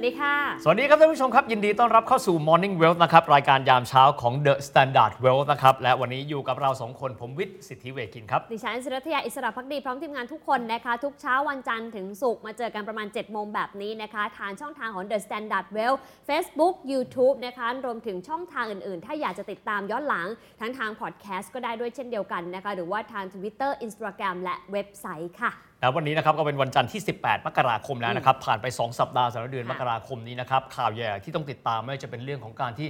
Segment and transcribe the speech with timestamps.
[0.00, 15.04] วัสดีค่ะ สวัสดีครับท่านผู้ชมครับ ยินดีต้อนรับเข้าสู่ Morning Wealth นะครับ รายการยามเช้าของ The Standard Wealth นะครับ และวันนี้อยู่กับเราสองคนผมวิทย์สิทธิเวคินครับ ดิฉันศิรัทยาอิสระพักดี พร้อมทีมงานทุกคนนะคะ ทุกเช้าวันจันทร์ถึงศุกร์มาเจอกันประมาณ7โมงแบบนี้นะคะทางช่องทางของ
[15.10, 15.94] The Standard Well
[16.28, 20.26] Facebook YouTube นะคะรวมถึงช่องทางอื่นๆ ถ้าอยากจะติดตามย้อนหลัง
[20.60, 32.88] ทั้งทางพอดแคสต์ก็ได้ด้วยเช่นเดียวกันนะคะหรือว่าทาง Twitter Instagram และเว็บไซต์ค่ะ แล้ววันนี้นะครับก็เป็นวันจันทร์ที่ 18 มกราคมแล้วนะครับ ผ่านไป 2 สัปดาห์สำหรับเดือนค่ะมกราคมนี้นะครับข่าวใหญ่ที่ต้องติดตามไม่ว่าจะเป็นเรื่องของการที่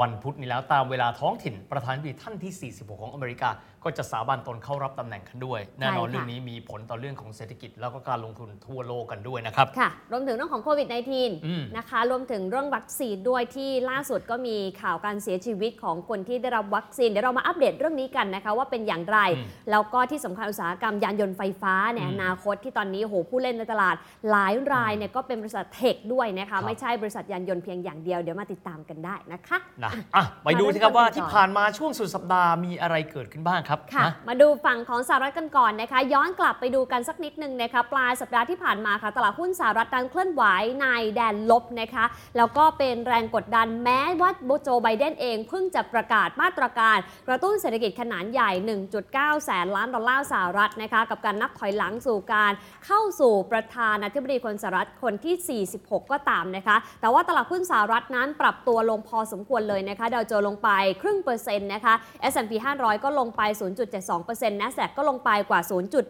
[0.00, 3.48] วันพุธนี้แล้วตามเวลาท้องถิ่นประธานาธิบดีท่านที่ 46 ของอเมริกา
[3.84, 23.96] ก็จะสาบานตนเข้ารับตำแหน่งกันด้วย แน่นอนใช่ค่ะเรื่องนี้มีผลต่อเรื่องของเศรษฐกิจแล้วก็การลงทุนทั่วโลกกันด้วยนะครับ ค่ะ รวมถึงเรื่องของโควิดอืม -19 นะคะ รวมถึงเรื่องวัคซีนด้วยที่ล่าสุดก็มีข่าวการเสียชีวิตของคนที่ได้รับวัคซีน เดี๋ยวเรามาอัปเดตเรื่องนี้กันนะคะว่าเป็นอย่างไรอืมแล้วก็ที่สำคัญอุตสาหกรรมยานยนต์ไฟฟ้าในอืมอนาคตที่ตอนนี้โอ้โหผู้เล่นในตลาด
[24.30, 40.42] หลายรายเนี่ยก็เป็นบริษัทเทคด้วยนะครัคะบไม่ใช่บริษัทยานยนต์เพียงอย่างเดียวเดี๋ยวมาติดตามกันได้นะคะนะอะไปดูสิครับว่าที่ก่อนผ่านมาช่วงสุดสัปดาห์มีอะไรเกิดขึ้นบ้างครับค่ะนะมาดูฝั่งของสหรัฐกันก่อนนะคะ ย้อนกลับไปดูกันสักนิดนึงนะคะปลายสัปดาห์ที่ผ่านมาค่ะตลาดหุ้นสหรัฐดันเคลื่อนไหว
[40.82, 42.04] ในแดนลบนะคะ
[42.36, 44.30] แล้วก็เป็นแรงกดดันแม้ว่า
[44.62, 46.98] โจไบเดนเองเพิ่งจะประกาศมาตรการ
[47.28, 48.50] กระตุ้นเศรษฐกิจขนาดใหญ่
[48.98, 52.52] 1.9 แสนล้านดอลลาร์สหรัฐนะคะกับการนับถอยหลังสู่การ
[52.86, 60.70] เข้าสู่ประธานาธิบดีคนสหรัฐคนที่ 46 ก็ตามนะคะ แต่ว่าตลาดหุ้นสหรัฐนั้นปรับตัวลงพอสมควรเลยนะคะดาวโจนส์ลงไป
[61.02, 61.94] ครึ่งเปอร์เซ็นต์นะคะ
[62.32, 65.60] S&P 500 ก็ลงไป0.72%นะแสกก็ลงไปกว่า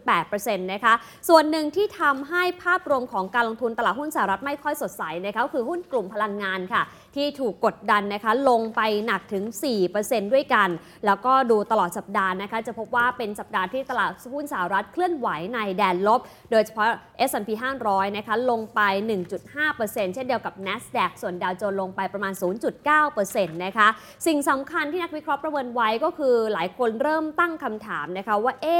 [0.07, 0.93] 0.8%นะคะ
[1.29, 6.81] ส่วนหนึ่งที่ทำให้ภาพรวมของการลงทุนตลาดหุ้นสหรัฐไม่ค่อยสดใสนะคะคือหุ้นกลุ่มพลังงานค่ะ
[7.15, 9.43] ที่ถูกกดดันนะคะลงไปหนักถึง
[9.89, 10.69] 4%ด้วยกัน
[11.05, 16.21] แล้วก็ดูตลอดสัปดาห์นะคะ จะพบว่าเป็นสัปดาห์ที่ตลาดหุ้นสหรัฐเคลื่อนไหวในแดนลบ
[16.51, 16.87] โดยเฉพาะ
[17.29, 17.49] S&P
[17.83, 18.81] 500 นะคะลงไป
[19.49, 22.33] 1.5%เช่นเดียวกับ NASDAQ ส่วนดาวโจนส์ลงไปประมาณ
[22.97, 23.87] 0.9%นะคะ
[24.27, 28.77] สิ่งสำคัญที่นักวิเคราะห์ประเมินไว้ก็คือหลายคนเริ่มตั้งคำถามนะคะว่าเอ๊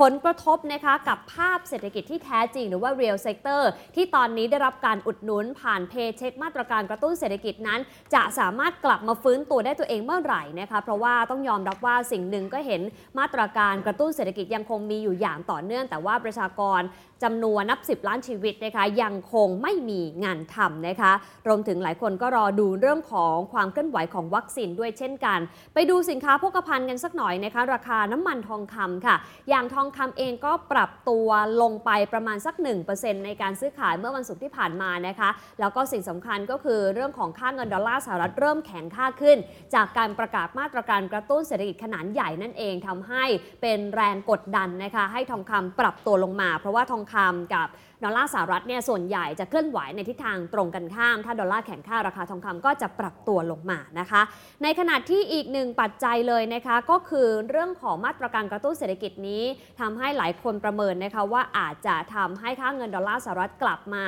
[0.00, 3.62] ผลกระทบนะคะกับภาพเศรษฐกิจที่แท้จริงหรือว่า real sector
[3.96, 7.78] ที่ตอนนี้ได้รับการอุดหนุนผ่านเพย์เช็คมาตรการกระตุ้นเศรษฐกิจนน
[8.14, 12.82] จะสามารถกลับมาฟื้นตัวได้ตัวเองเมื่อไหร่นะคะเพราะว่าต้องยอมรับว่าสิ่งหนึ่งก็เห็น
[13.18, 16.80] มาตรการกระตุ้นเศรษฐกิจยังคงมีอยู่อย่างต่อเนื่อง แต่ว่าประชากร
[17.22, 21.12] จำนวนนับ 10 ล้านชีวิตนะคะยังคงไม่มีงานทำนะคะ
[21.48, 25.38] รวมถึงหลายคนก็รอดูเรื่องของความเคลื่อนไหวของวัคซีนด้วยเช่นกัน
[25.74, 29.16] ไปดูสินค้าโภคภัณฑ์กันสักหน่อยนะคะราคาน้ำมันทองคำค่ะ
[29.48, 31.28] อย่างทองคำเองก็ปรับตัว
[31.62, 32.54] ลงไปประมาณสัก
[32.90, 39.38] 1%ในการซื้อขายเมื่อวันศุกร์ที่ผ่านมานะคะแล้วก็สิ่งสำคัญก็คือเรื่องของค่าเงินดอลลาร์สหรัฐเริ่มแข็งค่าขึ้น
[39.74, 43.24] จากการประกาศมาตรการกระตุ้นเศรษฐกิจขนาดใหญ่นั่นเองทำให้
[43.62, 47.68] เป็นแรงกดดันนะคะให้ทองคำปรับตัวลงมา เพราะว่าทองคำกับ
[48.04, 54.22] ดอลลาร์สหรัฐเนี่ยส่วนใหญ่จะเคลื่อนไหวในทิศทางตรงกันข้าม ถ้าดอลลาร์แข็งค่าราคาทองคำก็จะปรับตัวลงมานะคะ
[54.62, 59.42] ในขณะที่อีกหนึ่งปัจจัยเลยนะคะก็คือเรื่องของมาตรการกระตุ้นเศรษฐกิจนี้
[59.80, 64.06] ทำให้หลายคนประเมินนะคะว่าอาจจะทำให้ค่าเงินดอลลาร์สหรัฐกลับมา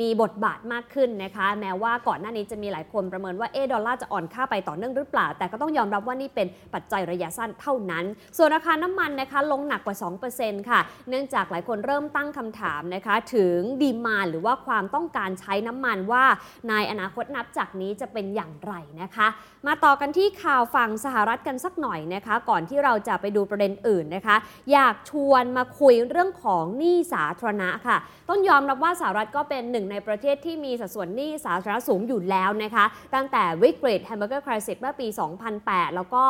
[0.00, 8.04] มีบทบาทมากขึ้นนะคะ แม้ว่าก่อนหน้านี้จะมีหลายคนประเมินว่าเอดอลลาร์จะอ่อนค่าไปต่อเนื่องหรือเปล่า แต่ก็ต้องยอมรับว่านี่เป็นปัจจัยระยะสั้นเท่านั้น
[8.36, 9.96] ส่วนราคาน้ำมันนะคะลงหนักกว่า
[10.32, 16.24] 2%ค่ะ เนื่องจากหลายคนเริ่มตั้งคำถามนะคะถึงดีมาหรือว่าความต้องการใช้น้ำมันว่า
[16.68, 18.72] ในอนาคตนับจากนี้จะเป็นอย่างไร
[19.02, 19.26] นะคะ
[19.66, 24.36] มาต่อกันที่ข่าวฝั่งสหรัฐกันสักหน่อยนะคะ ก่อนที่เราจะไปดูประเด็นอื่นนะคะ
[24.72, 27.96] อยากชวนมาคุยเรื่องของหนี้สาธารณะค่ะ
[28.28, 32.84] ต้องยอมรับว่าสหรัฐก็เป็นหนึ่งในประเทศที่มีสัดส่วนหนี้สาธารณะสูงอยู่แล้วนะคะ
[33.14, 35.06] ตั้งแต่วิกฤตแฮมเบอร์เกอร์คริสิสเมื่อปี
[35.52, 36.24] 2008 แล้วก็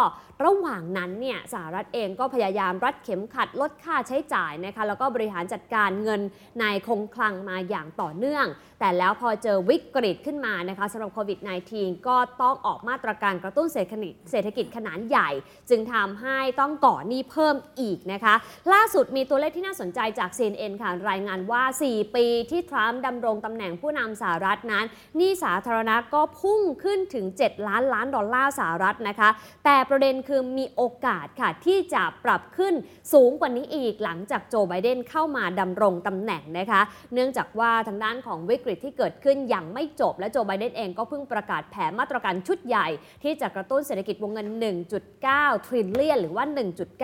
[0.45, 6.21] ระหว่างนั้นเนี่ยสหรัฐเองก็พยายามรัดเข็มขัดลดค่าใช้จ่ายนะคะแล้วก็บริหารจัดการเงิน
[6.61, 8.47] ในคงคลังมาอย่างต่อเนื่อง
[8.83, 11.39] แต่แล้วพอเจอวิกฤตขึ้นมานะคะสำหรับโควิด
[11.73, 15.31] -19 ก็ต้องออกมาตรการกระตุ้นเศรษฐกิจเศรษฐกิจขนาดใหญ่
[15.71, 18.35] จึงทำให้ต้องก่อหนี้เพิ่มอีกนะคะ
[18.73, 24.85] ล่าสุดมีตัวเลขที่น่าสนใจจาก CNN ค่ะรายงานว่า 4 ปีที่ทรัมป์ดำรงตำแหน่งผู้นำสหรัฐนั้น
[25.17, 29.31] หนี้สาธารณะก็พุ่งขึ้นถึง 7 ล้านล้านดอลลาร์สหรัฐนะคะ
[29.65, 32.75] แต่ประเด็นคือมีโอกาสค่ะที่จะปรับขึ้น
[33.13, 36.81] สูงกว่านี้อีกหลังจากโจไบเดนเข้ามาดำรงตำแหน่งนะคะ
[37.15, 42.89] เนื่องจากว่าทางด้านของวิกฤตตที่เกิดขึ้นอย่างไม่จบ และโจไบเดนเองก็เพิ่งประกาศแผนมาตรการชุดใหญ่
[43.23, 44.47] ที่จะกระตุ้นเศรษฐกิจวงเงิน
[45.07, 46.45] 1.9 trillion หรือว่า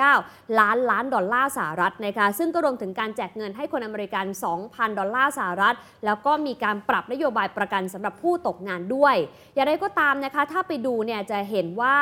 [0.01, 4.27] 1.9 ล้านล้านดอลลาร์สหรัฐนะคะซึ่งก็รวมถึงการแจกเงินให้คนอเมริกัน
[4.63, 5.75] 2,000 ดอลลาร์สหรัฐ
[6.05, 9.17] แล้วก็มีการปรับนโยบายประกันสำหรับผู้ตกงานด้วย
[9.55, 11.97] อย่างไรก็ตามนะคะ ถ้าไปดูเนี่ยจะเห็นว่า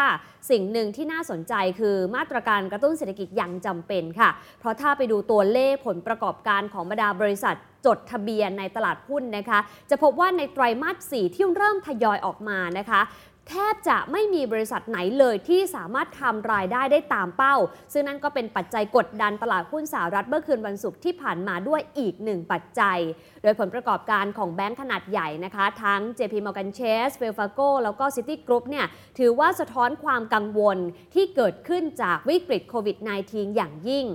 [0.50, 4.30] สิ่งหนึ่งที่น่าสนใจคือมาตรการกระตุ้นเศรษฐกิจอย่างจำเป็นค่ะ
[4.60, 9.58] เพราะถ้าไปดูตัวเลขผลประกอบการของบรรดาบริษัท จดทะเบียนในตลาดหุ้นนะคะ
[9.90, 13.02] จะพบว่าในไตรมาส 4 ที่เริ่มทยอยออกมานะคะ
[13.50, 17.56] แทบจะไม่มีบริษัทไหนเลยที่สามารถทำรายได้ได้ตามเป้า
[17.92, 22.98] ซึ่งนั่นก็เป็นปัจจัยกดดันตลาดหุ้นสหรัฐเมื่อคืนวันศุกร์ที่ผ่านมาด้วยอีกหนึ่งปัจจัย
[23.42, 28.86] โดยผลประกอบการของแบงก์ขนาดใหญ่นะคะ ทั้ง JP Morgan Chase, Wells Fargo แล้วก็ Citigroup เนี่ย
[29.18, 30.78] ถือว่าสะท้อนความกังวล
[31.14, 32.96] ที่เกิดขึ้นจากวิกฤตโควิด
[33.26, 34.06] -19 อย่างยิ่ง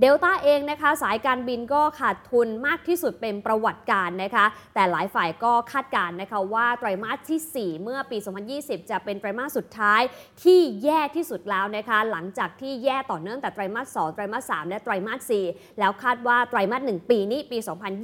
[0.00, 8.18] เดลต้าเองนะคะสายการบินก็ขาดทุนมากที่สุดเป็นประวัติการนะคะ แต่หลายฝ่ายก็คาดการณ์นะคะว่าไตรมาสที่ 4 เมื่อปี
[8.54, 10.02] 2020 จะเป็นไตรมาสสุดท้าย
[10.42, 17.58] ที่แย่ที่สุดแล้วนะคะ หลังจากที่แย่ต่อเนื่องแต่ไตรมาส 2 ไตรมาส 3 และไตรมาส 4 แล้วคาดว่าไตรมาส 1 ปีนี้ปี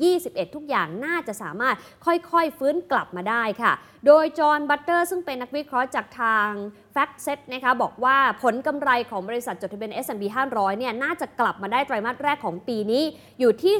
[0.05, 1.77] 2021 ทุกอย่างน่าจะสามารถ
[2.07, 3.73] ค่อยๆ ฟื้นกลับมาได้ค่ะ
[4.07, 6.51] โดยจอห์นบัตเตอร์ซึ่งเป็นนักวิเคราะห์จากทาง
[6.95, 13.03] f a c t s e t นะคะบอกว่าผลกำไรของบริษัทจดทะเบียน S&P 500 เนี่ยน่าจะกลับมาได้ไตรมาสแรกของปีนี้
[13.41, 13.75] อยู่ที่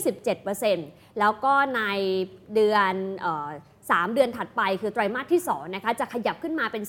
[0.57, 1.81] 17%แล้วก็ใน
[2.55, 3.51] เดือนออ
[3.91, 6.83] 3เดือนถัดไปคือไตรมาสที่2นะคะจะขยับขึ้นมาเป็น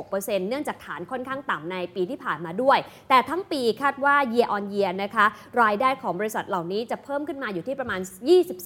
[0.00, 2.78] 46%เนื่องจากฐานค่อนข้างต่ำในปีที่ผ่านมาด้วย
[3.08, 5.26] แต่ทั้งปีคาดว่า year on year นะคะ
[5.62, 8.00] รายได้ของบริษัทเหล่านี้จะเพิ่มขึ้นมาอยู่ที่ประมาณ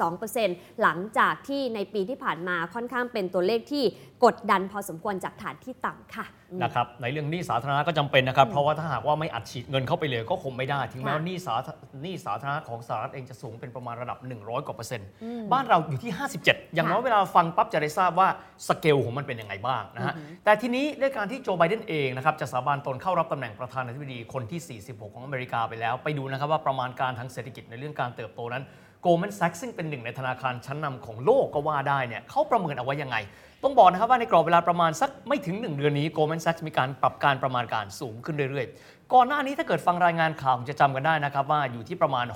[0.08, 3.84] 22%หลังจากที่ในปีที่ผ่านมาค่อนข้างเป็นตัวเลขที่
[4.24, 6.26] กดดันพอสมควรจากฐานที่ต่ำค่ะ
[6.62, 11.68] นะครับในเรื่องหนี้สาธารณะก็จำเป็นนะครับ เพราะว่าถ้าหากว่าไม่อัดฉีดเงินเข้าไปเลยก็คงไม่ได้ ถึงแม้ว่าหนี้สาธ
[12.02, 15.08] หนี้สาธารณะของสหรัฐเองจะสูงเป็นประมาณระดับ 100 กว่าเปอร์เซ็นต์
[15.52, 18.28] บ้านเราอยู่ที่ 57 อย่างน้อยเวลาฟังปั๊บจะได้ทราบว่า
[18.68, 20.14] สเกลของมันเป็นยังไงบ้างนะฮะ
[20.44, 28.64] แต่ทีนี้ด้วยการที่โจไบเดนเองนะครับจะสาบานตนเข้ารับตำแหน่งประธานาธิบดีคนที่ 46 ของอเมริกาไปแล้ว ไปดูนะครับว่าประมาณการทางเศรษฐกิจในเรื่องการเติบโตนั้น
[29.04, 33.16] Goldman Sachs ซึ่งเป็นหนึ่งในธนาคารชั้นนำของโลกก็ว่าได้เนี่ยเขาประเมินเอาไว้ยังไง
[33.64, 42.26] ต้องบอกนะครับว่าในกรอบเวลาประมาณสักไม่ถึง 1 เดือนนี้ Goldman Sachs มีการปรับการประมาณการสูงขึ้นเรื่อยๆ ก่อนหน้านี้ถ้าเกิดฟังรายงานข่าวจะจำกันได้นะครับว่าอยู่ที่ประมาณ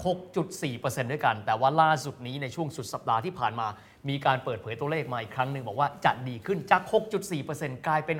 [0.50, 3.66] 6.4%ด้วยกัน แต่ว่าล่าสุดนี้ในช่วงสุดสัปดาห์ที่ผ่านมา
[4.08, 6.82] มีการเปิดเผยตัวเลขมาอีกครั้งหนึ่งบอกว่าจะดีขึ้นจาก
[7.34, 8.18] 6.4%กลายเป็น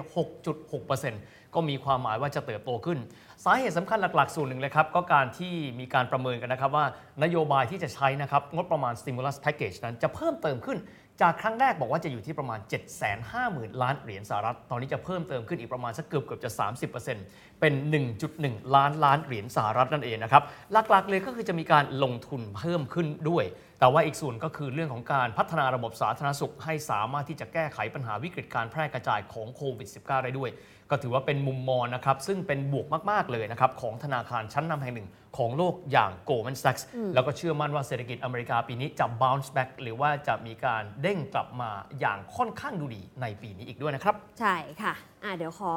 [0.76, 2.99] 6.6%ก็มีความหมายว่าจะเติบโตขึ้น
[3.44, 6.87] สาเหตุสำคัญหลัก ๆ ส่วนหนึ่งเลยครับ ก็การที่มีการประเมินกันนะครับว่า
[7.23, 10.79] นโยบายที่จะใช้นะครับงบประมาณ stimulus package นั้นจะเพิ่มเติมขึ้น
[11.23, 12.61] จากครั้งแรกบอกว่าจะอยู่ที่ประมาณ
[13.21, 16.51] 750,000 ล้านเหรียญสหรัฐ ตอนนี้จะเพิ่มเติมขึ้นอีกประมาณสักเกือบเกือบจะ
[17.07, 17.73] 30%เป็น
[18.25, 20.43] 1.1 ล้านล้านเหรียญสหรัฐนั่นเองนะครับ
[20.73, 23.45] หลักๆเลยก็คือจะมีการลงทุนเพิ่มขึ้นด้วย
[23.81, 30.51] แต่ว่าอีกส่วนก็คือเรื่องของการพัฒนาระบบสาธารณสุข ให้สามารถที่จะแก้ไขปัญหาวิกฤตการแพร่กระจายของโควิด -19 ได้ด้วย
[30.91, 36.82] ก็ถือว่าเป็นมุมมองนะครับซึ่งเป็นบวกมากๆเลยนะครับของธนาคารชั้นนำแห่งหนึ่งของโลกอย่าง Goldman Sachs
[37.14, 41.70] แล้วก็เชื่อมั่นว่าเศรษฐกิจอเมริกาปีนี้จะ bounce back หรือว่าจะมีการเด้งกลับมา
[42.00, 44.94] อย่างค่อนข้างดูดีในปีนี้อีกด้วยนะครับ ใช่ค่ะ
[45.25, 45.73] อะเดี๋ยวขอ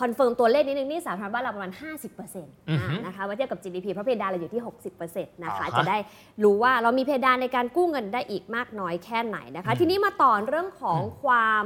[0.00, 4.62] confirm ตัวเลขนิดนึงหนี้สาธารณะบ้านเราประมาณ 50%ออือฮึ่านะคะว่าเทียบกับ GDP เพราะเพดานเราอยู่ที่
[5.02, 5.98] 60%นะคะอ่าฮะจะได้
[6.44, 11.64] รู้ว่าเรามีเพดานในการกู้เงินได้อีกมากน้อยแค่ไหนนะคะ ทีนี้มาต่อเรื่องของความ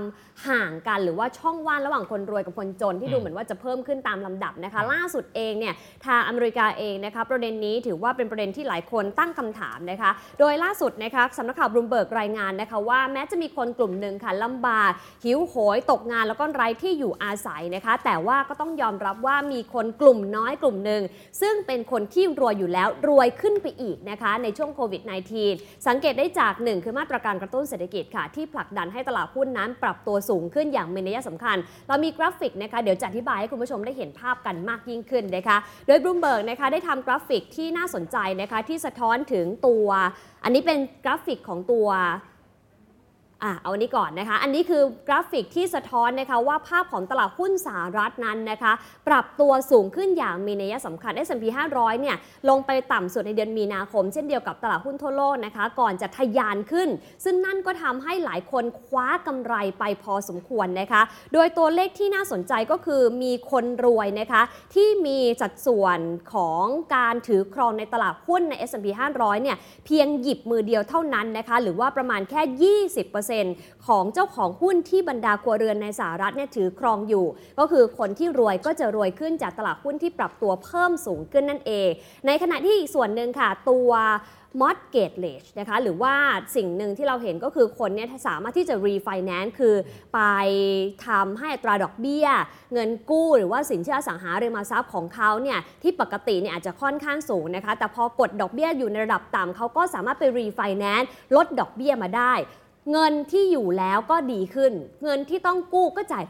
[0.49, 5.75] ห่างกันหรือว่าช่องว่างระหว่างคนรวยกับคนจนที่ดูอืมเหมือนว่าจะเพิ่มขึ้นตามลำดับนะคะ ล่าสุดเองเนี่ย
[6.07, 14.93] ทางอเมริกาเองนะคะประเด็นนี้ถือว่าเป็นประเด็นที่หลายคนตั้งคำถามนะคะ โดยล่าสุดนะคะสำนักข่าวบลูมเบิร์กรายงานนะคะว่าแม้จะมีคนกลุ่มหนึ่งค่ะลำบาก
[15.25, 21.03] หิวโหย ตกงานแล้วก็ไร้ที่อยู่อาศัยนะคะ แต่ว่าก็ต้องยอมรับว่ามีคนกลุ่มน้อยกลุ่มหนึ่ง
[21.41, 25.03] ซึ่งเป็นคนที่รวยอยู่แล้วรวยขึ้นไปอีกนะคะในช่วงโควิด
[25.45, 31.57] -19 สังเกตได้จาก1คือมาตรการกระตุ้นเศรษฐกิจค่ะ ที่ผลักดันให้ตลาดหุ้นนั้นปรับตัวสูงขึ้นอย่างมีนัยสำคัญ
[31.89, 39.87] เรามีกราฟิกนะคะเดี๋ยวจะอธิบายให้คุณผู้ชมได้เห็นภาพกันมากยิ่งขึ้นนะคะ โดยบลูมเบิร์กนะคะได้ทำกราฟิกที่น่าสนใจนะคะที่สะท้อนถึงตัว
[40.45, 41.89] อันนี้เป็นกราฟิกของตัว
[43.43, 48.73] อะเอาอันนี้ก่อนนะคะ อันนี้คือกราฟิกที่สะท้อนนะคะว่าภาพของตลาดหุ้นสหรัฐนั้นนะคะ
[49.09, 52.17] ปรับตัวสูงขึ้นอย่างมีนัยสำคัญ S&P 500 เนี่ย
[52.49, 56.89] ลงไปต่ำสุดในเดือนมีนาคม เช่นเดียวกับตลาดหุ้นทั่วโลกนะคะ ก่อนจะทะยานขึ้น
[57.25, 61.03] ซึ่งนั่นก็ทำให้หลายคนคว้ากำไรไปพอสมควรนะคะ
[61.33, 64.43] โดยตัวเลขที่น่าสนใจก็คือมีคนรวยนะคะ
[64.75, 65.99] ที่มีสัดส่วน
[66.35, 66.65] ของ
[66.95, 72.43] การถือครองในตลาดหุ้นใน S&P 500 เนี่ยเพียงหยิบมือเดียวเท่านั้นนะคะ หรือว่าประมาณแค่
[72.85, 77.27] 20% 20%ของเจ้าของหุ้นที่บรรดาครัวเรือนในสหรัฐเนี่ยถือครองอยู่
[77.59, 81.89] ก็คือคนที่รวยก็จะรวยขึ้นจากตลาดหุ้นที่ปรับตัวเพิ่มสูงขึ้นนั่นเอง
[82.27, 83.91] ในขณะที่อีกส่วนหนึ่งค่ะตัว
[84.63, 86.15] mortgage นะคะหรือว่า
[86.57, 89.75] สิ่งหนึ่งที่เราเห็นก็คือคนเนี่ยสามารถที่จะ refinance คือ
[90.15, 90.21] ไป
[91.07, 92.27] ทำให้อัตราดอกเบี้ย
[92.73, 102.35] เงินกู้หรือว่าสินเชื่อสังหาริมทรัพย์ของเขาเนี่ยที่ปกติเนี่ยอาจจะค่อนข้างสูงนะคะ แต่พอกดดอกเบี้ยอยู่ในระดับต่ำเขาก็สามารถไป refinance ลดดอกเบี้ยมาได้
[102.93, 104.73] เงินที่อยู่แล้วก็ดีขึ้น
[105.05, 106.25] เงินที่ต้องกู้ก็จ่าย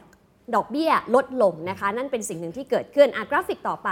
[0.54, 3.90] ดอกเบี้ยลดลงนะคะ นั่นเป็นสิ่งหนึ่งที่เกิดขึ้นอะกราฟิกต่อไป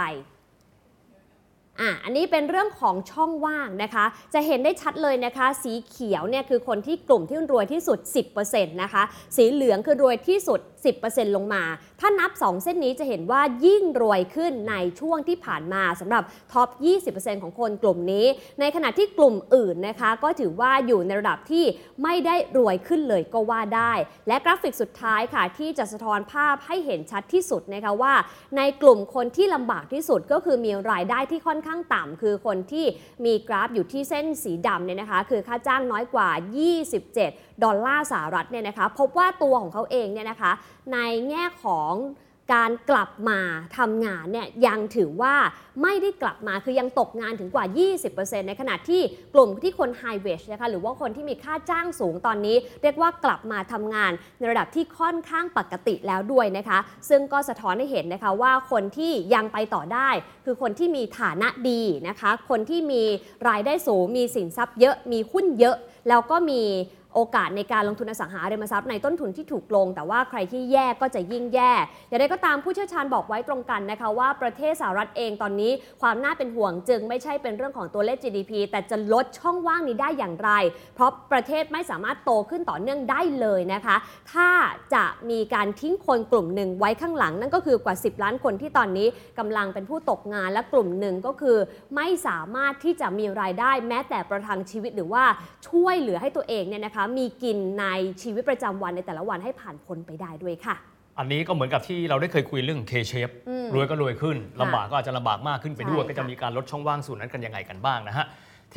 [1.79, 7.99] อะอันนี้เป็นเรื่องของช่องว่างนะคะ จะเห็นได้ชัดเลยนะคะ สีเขียวเนี่ยคือคนที่กลุ่มที่รวยที่สุด
[8.41, 9.03] 10%นะคะ
[9.37, 10.59] สีเหลืองคือรวยที่สุด
[10.97, 11.63] 10%ลงมา
[11.99, 16.69] ถ้านับ 2 เส้นนี้จะเห็นว่ายิ่งรวยขึ้นในช่วงที่ผ่านมาสำหรับท็อป
[17.07, 18.25] 20%ของคนกลุ่มนี้
[18.59, 21.65] ในขณะที่กลุ่มอื่นนะคะ ก็ถือว่าอยู่ในระดับที่
[22.03, 23.93] ไม่ได้รวยขึ้นเลยก็ว่าได้
[24.27, 28.13] และกราฟิกสุดท้ายค่ะ ที่จะสะท้อนภาพให้เห็นชัดที่สุดนะคะว่า
[28.57, 32.85] ในกลุ่มคนที่ลำบากที่สุดก็คือมีรายได้ที่ค่อนข้างต่ำคือคนที่
[33.25, 36.29] มีกราฟอยู่ที่เส้นสีดำเนี่ยนะคะคือค่าจ้างน้อยกว่า
[36.95, 40.51] 27 ดอลลาร์สหรัฐเนี่ยนะคะพบว่าตัวของเขาเองเนี่ยนะคะ
[40.93, 40.97] ใน
[41.29, 41.93] แง่ของ
[42.53, 43.39] การกลับมา
[43.77, 45.35] ทำงานเนี่ยยังถือว่า
[45.81, 47.65] ไม่ได้กลับมาคือยังตกงานถึงกว่า
[48.07, 49.01] 20%ในขณะที่
[49.33, 60.09] กลุ่มที่คน high wage นะคะหรือว่าคนที่มีค่าจ้างสูงตอนนี้ เรียกว่ากลับมาทำงานในระดับที่ค่อนข้างปกติแล้วด้วยนะคะ ซึ่งก็สะท้อนให้เห็นนะคะว่าคนที่ยังไปต่อได้
[60.45, 63.03] คือคนที่มีฐานะดีนะคะ คนที่มี
[63.49, 65.77] รายได้สูงมีสินทรัพย์เยอะมีหุ้นเยอะ
[66.09, 66.61] แล้วก็มี
[67.15, 71.71] โอกาสในการลงทุนอสังหาริมทรัพย์ในต้นทุนที่ถูกลง แต่ว่าใครที่แย่ก็จะยิ่งแย่
[72.07, 80.51] อย่างไรก็ตามผู้เชี่ยวชาญบอกไว้ตรงกันนะคะว่าประเทศสหรัฐเองตอนนี้ความน่าเป็นห่วงจึงไม่ใช่เป็นเรื่องของตัวเลข GDP แต่จะลดช่องว่างนี้ได้อย่างไร
[80.95, 83.95] เพราะประเทศไม่สามารถโตขึ้นต่อเนื่องได้เลยนะคะ
[84.33, 84.49] ถ้า
[84.93, 89.07] จะมีการทิ้งคนกลุ่มหนึ่งไว้ข้างหลัง นั่นก็คือกว่า 10 ล้านคนที่ตอนนี้
[89.39, 91.57] กำลังเป็นผู้ตกงานและกลุ่มหนึ่งก็คือ
[91.95, 95.23] ไม่สามารถที่จะมีรายได้แม้แต่ประทังชีวิตหรือว่า
[95.67, 97.85] ช่วยเหลือให้ตัวเองเนี่ยนะคะมีกินใน
[98.21, 100.75] ชีวิตประจำวันในแต่ละวันให้ผ่านพ้นไปได้ด้วยค่ะ
[101.19, 108.25] อันนี้ก็เหมือนกับที่เราได้เคยคุยเรื่อง K-shape อืมรวยก็รวยขึ้นลำบากก็อาจจะลำบากมากขึ้นไปด้วยใช่ก็จะค่ะมีการลดช่องว่างส่วนนั้นกันยังไงกันบ้างนะฮะ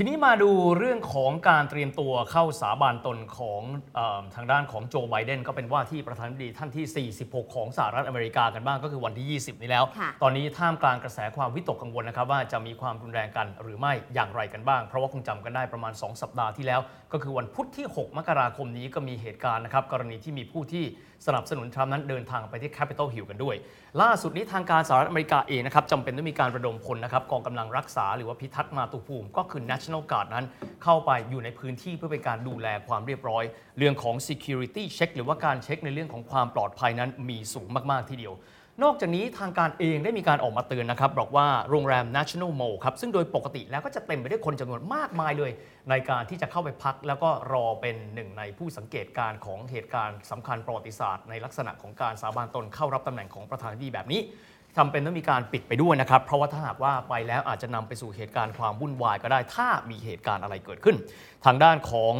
[0.00, 3.62] ทีนี้มาดูเรื่องของการเตรียมตัวเข้าสาบานตนของ
[3.94, 16.80] เออทางด้านของโจไบเดนก็เป็นว่าที่ประธานาธิบดีท่านที่ 46 ของสหรัฐอเมริกากันบ้างก็คือวันที่ 20 นี้แล้วค่ะตอนนี้ท่ามกลางกระแสความวิตกกังวลนะครับว่าจะมีความรุนแรงกันหรือไม่อย่างไรกันบ้าง เพราะว่าคงจำกันได้ประมาณ 2 สัปดาห์ที่แล้ว
[17.12, 20.84] ก็คือวันพุธที่ 6 มกราคมนี้ก็มีเหตุการณ์นะครับกรณีที่มีผู้ที่
[21.26, 23.56] สนับสนุนทรัมป์นั้นเดินทางไปที่แคปิตอลฮิลกันด้วย
[24.02, 30.44] ล่าสุดนี้ทางการสหรัฐอเมริกาเองนะครับจำเป็นต้องมีการระดมพลนะครับกองกำลังรักษาหรือว่าพิทักษ์มาตุภูมิ ก็คือ National Guard นั้น
[30.82, 33.44] เข้าไปอยู่ในพื้นที่เพื่อเป็นการดูแลความเรียบร้อย
[33.78, 38.34] เรื่องของ security check หรือว่าการเช็คในเรื่องของความปลอดภัยนั้นมีสูงมากๆทีเดียว
[38.84, 45.50] นอกจากนี้ทางการเองได้มีการออกมาเตือนนะครับบอกว่าโรงแรม National Mall ครับซึ่งโดยปกติแล้วก็จะเต็มไปด้วยคนจำนวนมากมายเลย
[45.90, 54.20] ในการที่จะเข้าไปพัก แล้วก็รอเป็นหนึ่งในผู้สังเกตการณ์ของเหตุการณ์สำคัญประวัติศาสตร์ในลักษณะของการสาบานตนเข้ารับตำแหน่งของประธานาธิบดีแบบนี้
[54.76, 60.96] จำเป็นต้องมีการปิดไปด้วยนะครับ เพราะว่าถ้าหากว่าไปแล้วอาจจะนำไปสู่เหตุการณ์ความวุ่นวายก็ได้ ถ้ามีเหตุการณ์อะไรเกิดขึ้น
[61.44, 62.14] ทางด้านของ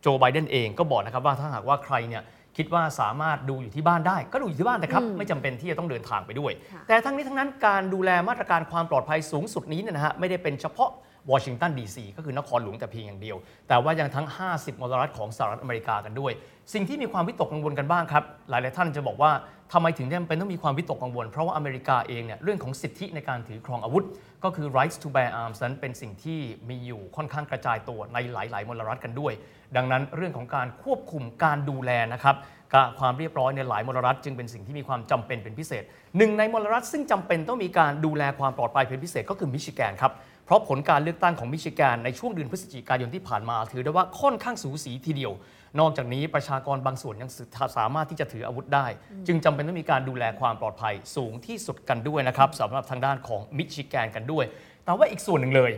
[0.00, 2.22] โจไบเดนเองก็บอกนะครับว่าถ้าหากว่าใครเนี่ย
[2.56, 10.90] คิดว่าสามารถดูอยู่ที่บ้านได้ ก็ดูอยู่ที่บ้านนะครับอืมไม่จำเป็นที่จะต้องเดินทางไปด้วยค่ะแต่ทั้งนี้ทั้งนั้นการดูแลมาตรการความปลอดภัยสูงสุดนี้เนี่ยนะฮะไม่ได้เป็นเฉพาะ
[11.30, 13.36] วอชิงตันดีซีก็คือนครหลวงแต่เพียงอย่างเดียว
[13.68, 16.32] แต่ว่ายังทั้ง 50มลรัฐของสหรัฐอเมริกากันด้วย
[16.74, 19.30] สิ่งที่มีความวิตกกังวลกันบ้างครับหลายๆท่านจะบอกว่า
[19.72, 24.04] ทำไมถึงจำเป็นต้องมีความวิตกกังวล เพราะว่าอเมริกาเองเนี่ยเรื่องของสิทธิในการถือครองอาวุธ
[24.44, 29.32] ก็คือ rights to bear arms นั้นเป็นสิ่งที่มีอยู่ค่อนข้างกระจายตัวในหลาย ๆ มลรัฐกันด้วย
[29.76, 32.36] ดังนั้นเรื่องของการควบคุมการดูแลนะครับ
[32.74, 35.82] กับความเรียบร้อยในหลายมลรัฐจึงเป็นสิ่งที่มีความจำเป็นเป็นพิเศษ
[36.16, 40.12] หนึ่งในมลรัฐซึ่งจำเป็นต้องมีการดูแลความปลอดภัยเป็นพิเศษก็คือมิชิแกนครับ
[40.52, 45.32] ราะผลการเลือกตั้งของมิชิแกนในช่วงเดือนพฤศจิกายนที่ผ่านมา ถือได้ว่าค่อนข้างสูสีทีเดียว
[45.80, 47.30] นอกจากนี้ประชากรบางส่วนยัง
[47.76, 48.86] สามารถที่จะถืออาวุธได้
[49.26, 54.44] จึงจำเป็นต้องมีการดูแลความปลอดภัยสูงที่สุดกันด้วยนะครับสำหรับทางด้านของมิชิแกนกันด้วย
[54.84, 55.72] แต่ว่าอีกส่วนหนึ่งเลย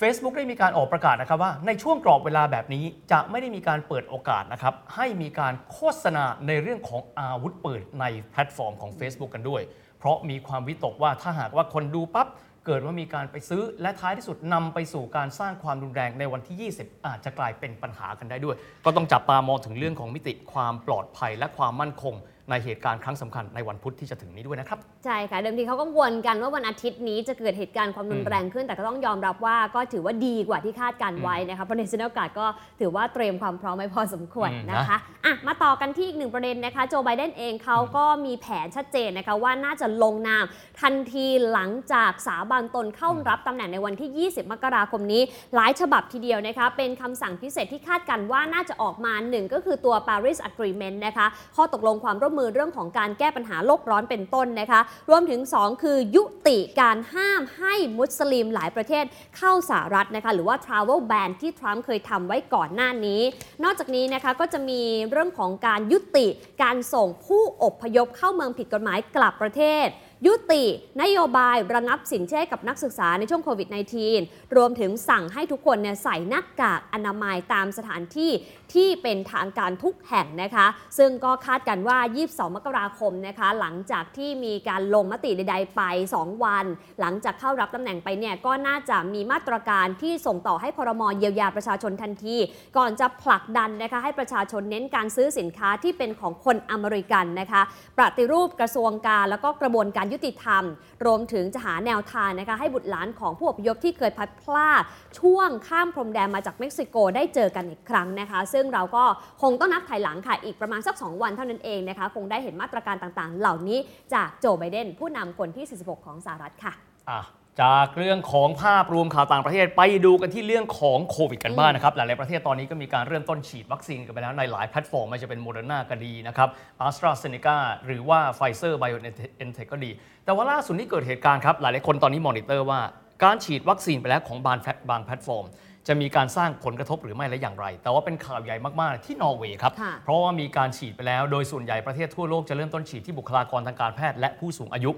[0.00, 9.62] Facebook ได้มีการออกประกาศนะครับว่าในช่วงกรอบเวลาแบบนี้จะไม่ได้มีการเปิดโอกาสนะครับให้มีการโฆษณาในเรื่องของอาวุธปืนในแพลตฟอร์มของ Facebook กันด้วย
[9.98, 12.28] เพราะมีความวิตกว่าถ้าหากว่าคนดูปั๊บ
[12.66, 22.14] เกิดว่ามีการไปซื้อและท้ายที่สุดนำไปสู่การสร้างความรุนแรงในวันที่ 20 อาจจะกลายเป็นปัญหากันได้ด้วย ก็ต้องจับตามองถึงเรื่องของมิติความปลอดภัยและความมั่นคง
[22.52, 32.46] ในเหตุการณ์ครั้งสำคัญในวันพุธที่จะถึงนี้ด้วยนะครับ ใช่ค่ะ เดิมทีเขาก็วนกันว่าวันอาทิตย์นี้จะเกิดเหตุการณ์ความรุนแรงขึ้น แต่ก็ต้องยอมรับว่าก็ถือว่าดีกว่าที่คาดการไว้นะคะเพราะในซิน a กาดก็
[32.80, 40.44] ถือว่าเตรียมความพร้อมไว้พอสมควรอืมนะคะอะมาต่อกันที่อีกหนึ่งประเด็นนะคะโจไบเดนเองเขาก็มีแผนชัดเจนนะคะว่าน่าจะลงนาม
[40.80, 45.22] ทันทีหลังจากสาบานตนเข้ารับตำแหน่งในวันที่ 20 มกราคมนี้
[45.54, 54.80] หลายฉบับทีเดียวนะคะเป็นคำสั่งพิเศษที่คาดกันว่าน่าจะออกมาหนึ่งก็คือตัว Paris Agreement นะคะข้อตกลงความร่วมมือเรื่องของการแก้ปัญหาโลกร้อนเป็นต้นนะคะ
[55.10, 59.04] รวมถึง 2 คือยุติการห้ามให้มุสลิมหลายประเทศ
[59.36, 63.20] เข้าสหรัฐนะคะหรือว่า travel ban ที่ทรัมป์เคยทำไว้ก่อนหน้านี้
[63.64, 64.80] นอกจากนี้นะคะก็จะมี
[65.10, 66.26] เรื่องของการยุติ
[66.62, 69.88] การส่งผู้อพยพเข้าเมืองผิดกฎหมายกลับประเทศ
[70.26, 70.64] ยุติ
[71.02, 73.68] นโยบายระงับสินเชื่อกับนักศึกษาในช่วงโควิด
[74.12, 78.30] -19 รวมถึงสั่งให้ทุกคนเนี่ยใส่หน้ากากอนามัยตามสถานที่
[78.74, 80.66] ที่เป็นทางการทุกแห่งนะคะ
[80.98, 85.82] ซึ่งก็คาดกันว่า 22 มกราคมนะคะ หลังจากที่มีการลงมติใดๆไป
[86.16, 86.66] 2 วัน
[87.00, 92.36] หลังจากเข้ารับตำแหน่งไปเนี่ยก็น่าจะมีมาตรการที่ส่งต่อให้พรมเยียวยาประชาชนทันที
[92.76, 97.62] ก่อนจะผลักดันนะคะให้ประชาชนเน้นการซื้อสินค้าที่เป็นของคนอเมริกันนะคะ
[97.98, 100.64] ปฏิรูปกระทรวงการแล้วก็กระบวนการยุติธรรม
[101.06, 104.82] รวมถึงจะหาแนวทางนะคะให้บุตรหลานของผู้อพยพที่เคยพลัดพราก
[105.20, 109.04] ช่วงข้ามพรมแดนมาจากเม็กซิโกได้เจอกันอีกครั้งนะคะ ซึ่งเราก็
[109.42, 113.78] คงต้องนับถอยหลังค่ะ อีกประมาณสัก 2 วันเท่านั้นเองนะคะ คงได้เห็นมาตรการต่างๆ เหล่านี้
[114.14, 116.72] จากโจไบเดนผู้นำคนที่ 46 ของสหรัฐค่ะ
[117.10, 117.20] อะ
[117.60, 126.48] จากเรื่องของภาพรวมข่าวต่างประเทศไปดูกันที่เรื่องของโควิดกันบ้างนะครับ หลาย ๆ ประเทศตอนนี้ก็มีการเริ่มต้นฉีดวัคซีนกันไปแล้วในหลายแพลตฟอร์มไม่ว่าจะเป็นโมเดอร์นาก็ดีนะครับ
[126.80, 129.90] อัสตราเซเนกาหรือว่าไฟเซอร์ไบโอเอ็นเทคก็ดี
[130.24, 132.80] แต่ว่าล่าสุดที่เกิดเหตุการณ์ครับ หลาย ๆ คนตอนนี้มอนิเตอร์ว่า
[133.24, 135.46] การฉีดวัคซีนไปแล้วของบางแพลตบางแพลตฟอร์ม
[135.88, 144.90] จะมีการสร้างผลกระทบหรือไม่และอย่างไร แต่ว่าเป็นข่าวใหญ่มาก ๆ ที่นอร์เวย์ครับค่ะเพราะว่ามีการฉีดไปแล้ว โดยส่วนใหญ่ประเทศทั่วโลกจะเริ่มต้นฉีดที่บุคลากรทางการแพทย์และผู้สูงอายุ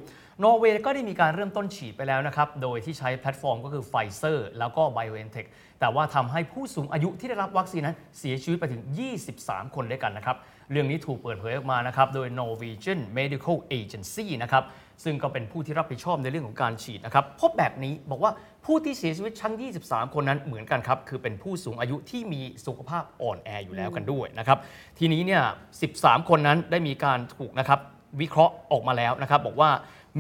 [0.43, 5.49] นอร์เวย์ก็ได้มีการเริ่มต้นฉีดไปแล้วนะครับ โดยที่ใช้แพลตฟอร์มก็คือไฟเซอร์แล้วก็ BioNTech
[5.81, 8.83] แต่ว่าทำให้ผู้สูงอายุที่ได้รับวัคซีนนั้นเสียชีวิตไปถึง
[9.29, 10.37] 23 คนด้วยกันนะครับ
[10.71, 14.65] เรื่องนี้ถูกเปิดเผยออกมานะครับ โดย Norwegian Medical Agency นะครับ
[15.05, 18.33] ซึ่งก็เป็นผู้ที่รับผิดชอบในเรื่องของการฉีดนะครับ พบแบบนี้บอกว่า
[18.65, 24.59] ผู้ที่เสียชีวิตทั้ง 23 คนนั้นเหมือนกันครับ คือเป็นผู้สูงอายุที่มีสุขภาพอ่อนแออยู่แล้วกันด้วยนะครับ
[24.99, 25.43] ทีนี้เนี่ย
[25.87, 27.81] 13 คนนั้นได้มีการถูกนะครับ
[28.21, 29.71] วิเคราะห์ออกมาแล้วนะครับ บอกว่า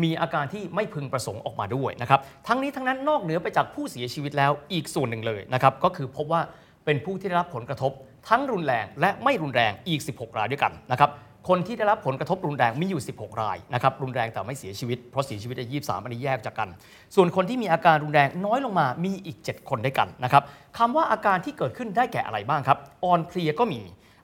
[0.02, 6.40] มีอาการที่ไม่พึงประสงค์ออกมาด้วยนะครับ ทั้งนี้ทั้งนั้นนอกเหนือไปจากผู้เสียชีวิตแล้วอีกส่วนหนึ่งเลยนะครับ ก็คือพบว่า
[6.84, 7.92] เป็นผู้ที่ได้รับผลกระทบ
[8.28, 11.10] ทั้งรุนแรงและไม่รุนแรงอีก 16 รายด้วยกันนะครับ
[11.48, 16.68] คนที่ได้รับผลกระทบรุนแรงมีอยู่ 16 รายนะครับรุนแรงแต่ไม่เสียชีวิตเพราะเสียชีวิตได้23 อันนี้แยกจากกัน
[17.14, 20.42] ส่วนคนที่มีอาการรุนแรงน้อยลงมามีอีก 7 คนด้วยกันนะครับ
[20.78, 23.80] คำว่าอาการที่เกิดขึ้นได้แก่อะไรบ้างครับอ่อนเพลียก็มี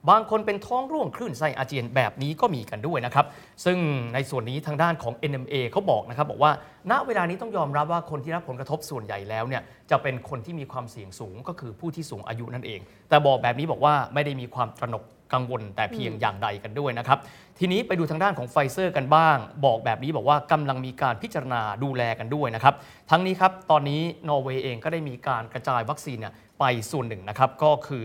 [0.09, 3.25] บางคนเป็นท้องร่วงคลื่นไส้อาเจียนแบบนี้ก็มีกันด้วยนะครับ
[3.65, 3.77] ซึ่ง
[4.13, 6.51] ในส่วนนี้ทางด้านของ NMA เขาบอกนะครับบอกว่า
[6.91, 9.61] ณเวลานี้ต้องยอมรับว่าคนที่รับผลกระทบส่วนใหญ่แล้วเนี่ย
[9.91, 17.19] จะเป็นคนที่มีความเสี่ยงสูงก็คือผู้ที่สูงอายุนั่นเอง แต่บอกแบบนี้บอกว่าไม่ได้มีความตระหนกกังวลแต่เพียงอย่างใดกันด้วยนะครับ
[17.59, 22.73] ทีนี้ไปดูทางด้านของไฟเซอร์กันบ้าง บอกแบบนี้บอกว่ากำลังมีการพิจารณาดูแลกันด้วยนะครับ
[23.11, 28.03] ทั้งนี้ครับ ตอนนี้นอร์เวย์เองก็ได้มีการกระจายวัคซีนเนี่ย ไปส่วนหนึ่งนะครับก็คือ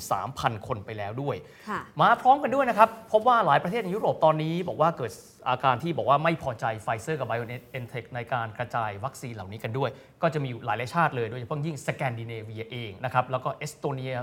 [0.00, 1.36] 33,000 คนไปแล้วด้วย
[1.68, 5.12] ค่ะมาพร้อมกันด้วยนะครับ พบว่าหลายประเทศในยุโรปตอนนี้ บอกว่าเกิด
[5.48, 9.90] อาการที่บอกว่าไม่พอใจไฟเซอร์กับ BioNTech ในการกระจายวัคซีนเหล่านี้กันด้วย
[10.22, 14.14] ก็จะมีอยู่หลายๆชาติเลย โดยเฉพาะยิ่งสแกนดิเนเวียเองนะครับ แล้วก็เอสโตเนีย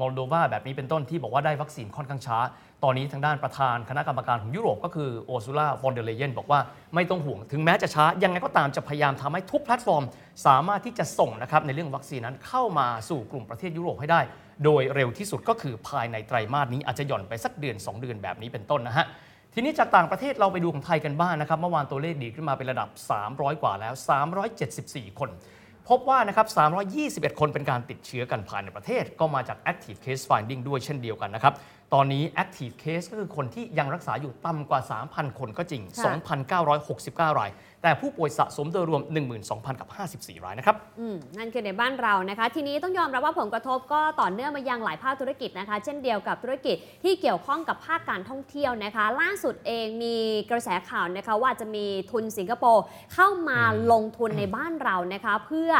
[0.00, 2.38] มอลโดวาแบบนี้เป็นต้นที่บอกว่าได้วัคซีนค่อนข้างช้า
[2.84, 6.60] ตอนนี้ทางด้านประธานคณะกรรมการของยุโรปก็คืออัวร์ซูลาฟอน แดร์ ไลเอินบอกว่า
[6.94, 10.04] ไม่ต้องห่วง ถึงแม้จะช้า ยังไงก็ตามจะพยายามทำให้ทุกแพลตฟอร์ม
[10.46, 14.20] สามารถที่จะส่งนะครับในเรื่องวัคซีนนั้นเข้ามาสู่กลุ่มประเทศยุโรปให้ได้
[14.64, 19.06] โดยเร็วที่สุดก็คือภายในไตรมาสนี้อาจจะหย่อนไปสักเดือน 2 เดือนแบบนี้เป็นต้นนะฮะ
[19.54, 22.88] ทีนี้จากต่างประเทศเราไปดูของไทยกันบ้างนะครับเมื่อวานตัวเลขดีขึ้นมาเป็นระดับ
[23.26, 23.94] 300 กว่าแล้ว
[24.56, 25.30] 374 คน
[25.88, 26.46] พบว่านะครับ
[27.32, 31.54] 321 คนเป็นการติดเชื้อกันภายในประเทศ ก็มาจาก active case finding ด้วยเช่นเดียวกันนะครับ
[31.94, 36.14] ตอนนี้ active case ก็คือคนที่ยังรักษาอยู่ต่ำกว่า 3,000 คนก็จริงค่ะ
[36.76, 37.50] 2,969 ราย
[37.82, 39.02] แต่ผู้ป่วยสะสมโดยรวม
[39.40, 50.16] 12,000กับ54 รายนะครับอืมนั่นคือในบ้านเรานะคะ ทีนี้ต้องยอมรับว่าผลกระทบก็ต่อเนื่องมายังหลายภาคธุรกิจนะคะ เช่นเดียวกับธุรกิจที่เกี่ยวข้องกับภาคการท่องเที่ยวนะคะ ล่าสุดเองมี
[50.50, 53.60] กระแสข่าวนะคะว่าจะมีทุนสิงคโปร์เข้ามา
[53.92, 55.72] ลงทุนในบ้านเรานะคะ เพื่อ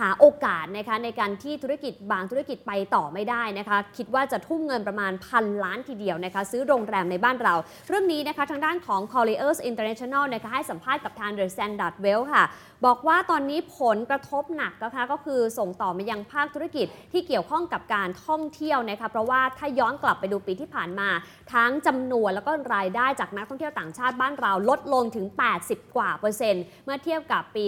[0.00, 7.54] หาโอกาสนะคะในการที่ธุรกิจบางธุรกิจไปต่อไม่ได้นะคะ คิดว่าจะทุ่มเงินประมาณพันล้านทีเดียวนะคะ ซื้อโรงแรมในบ้านเรา
[7.88, 12.44] เรื่องนี้นะคะทางด้านของ Colliers International นะคะให้สัมภาษณ์กับทาง The Standard Well ค่ะ
[12.86, 21.08] บอกว่าตอนนี้ผลกระทบหนักนะคะก็คือส่งต่อมายังภาคธุรกิจที่เกี่ยวข้องกับการท่องเที่ยวนะคะเพราะว่าถ้าย้อนกลับไปดูปีที่ผ่านมา
[21.52, 25.26] ทั้งจำนวนแล้วก็รายได้จากนักท่องเที่ยวต่างชาติบ้านเราลดลงถึง
[25.60, 27.64] 80 กว่าเปอร์เซ็นต์เมื่อเทียบกับปี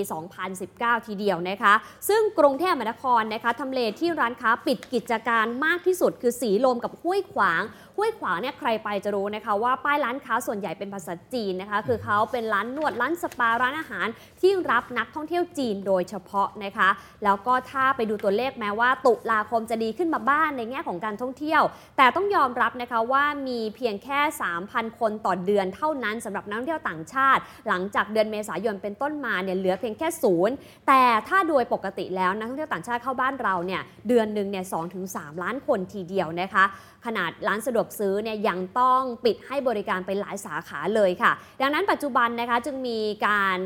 [0.53, 1.75] 2019 ทีเดียวนะคะ
[2.09, 7.63] ซึ่งกรุงเทพมหานครนะคะทำเลที่ร้านค้าปิดกิจการมากที่สุดคือสีลมกับห้วยขวาง
[7.97, 14.07] ห้วยขวางเนี่ยใครไปจะรู้นะคะว่าป้ายร้านค้าส่วนใหญ่เป็นภาษาจีนนะคะคือเขาเป็นร้านนวดร้านสปาร้านอาหาร
[14.41, 16.89] ที่รับนักท่องเที่ยวจีนโดยเฉพาะนะคะ
[17.25, 21.63] แล้วก็ถ้าไปดูตัวเลขแม้ว่า ตุลาคมจะดีขึ้นมาบ้างในแง่ของการท่องเที่ยว
[21.97, 24.21] แต่ต้องยอมรับนะคะว่ามีเพียงแค่
[24.59, 30.55] 3,000 คนต่อเดือนเท่านั้นสำหรับนักท่องเที่ยวต่างชาติ หลังจากเดือนเมษายนเป็นต้นมาเนี่ยเหลือเพียงแค่ศูนย์
[30.89, 36.65] แต่ถ้าโดยปกติแล้วนักท่องเที่ยวต่างชาติเข้าบ้านเราเนี่ยเดือนหนึ่งเนี่ยสถึงสล้านคนทีเดียวนะคะ
[37.07, 43.61] ขนาดร้านสะดวกซื้อเนี่ยยังต้องปิดให้บริการไปหลายสาขาเลยค่ะ ดังนั้นปัจจุบันนะคะจึงมีการ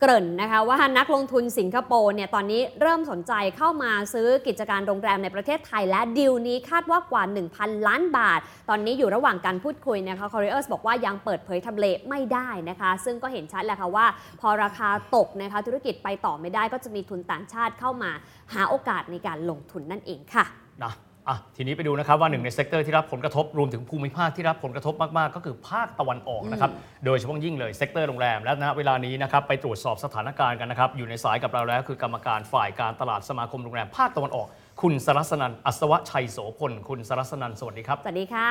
[0.00, 7.22] เกริ่นนะคะว่านักลงทุนสิงคโปร์เนี่ยตอนนี้เริ่มสนใจเข้ามาซื้อกิจการโรงแรมในประเทศไทย และดีลนี้คาดว่ากว่า
[7.54, 14.06] 1,000 ล้านบาท ตอนนี้อยู่ระหว่างการพูดคุยนะคะ c o r r i e r s บอกว่ายังเปิดเผยทำเลไม่ได้นะคะ ซึ่งก็เห็นชัดแหละค่ะว่า
[14.40, 18.10] พอราคาตกนะคะธุรกิจไปต่อไม่ได้ก็จะมีทุนต่างชาติเข้ามา
[18.54, 20.44] หาโอกาสในการลงทุนนั่นเองค่ะ
[20.84, 20.94] นะ
[21.28, 26.70] อะทีนี้ไปดูนะครับว่าหนึ่งใน sector ที่รับผลกระทบรวมถึงภูมิภาคที่รับผลกระทบมากๆ ก็คือภาคตะวันออกนะครับ
[27.04, 34.46] โดยเฉพาะยิ่งเลย sector โรงแรมและณเวลานี้นะครับไปตรวจสอบสถานการณ์กันนะครับอยู่ในสายกับเราแล้ว คือกรรมการฝ่ายการตลาดสมาคมโรงแรมภาคตะวันออก
[34.82, 38.50] คุณสรัสนันอัศวชัยโสพลคุณสรัสนันสวัสดีครับสวัสดีค่ะ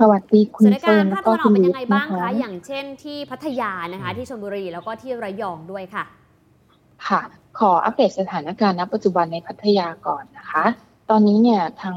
[0.00, 6.04] สวัสดีคุสณถานเฟิการร์นณ์แล้ภาวคก็ตะวันอคุอกณเป็นลุยังไงบ้างนคะอย่างเช่นที่พัทยานะคะที่ชลบุรีแล้วก็ที่ระยองด้วยค่ะ
[7.08, 7.20] ค่ะ
[7.58, 10.64] ขออัปเดตสถานการณ์ณปัจจุบันในพัทยาก่อนนะคะ
[11.10, 11.96] ตอนนี้เนี่ยทาง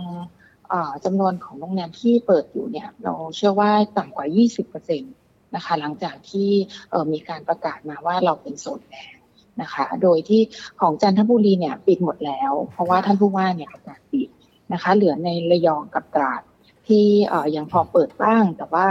[0.69, 4.27] เอ่อจำนวนของโรงแรมที่เปิดอยู่เนี่ยเราเชื่อว่าต่ำกว่า
[4.65, 6.49] 20%นะคะหลังจากที่
[6.89, 9.15] เอ่อมีการประกาศมาว่าเราเป็นโซนแดง
[9.61, 10.41] นะคะ โดยที่
[10.79, 14.29] ของจันทบุรีเนี่ยปิดหมดแล้ว เพราะว่าท่านผู้ว่าเนี่ยประกาศปิด
[14.73, 16.41] นะคะ เหลือในระยองกับตราด
[16.87, 18.87] ที่เอ่อยังพอเปิดบ้าง แต่ว่า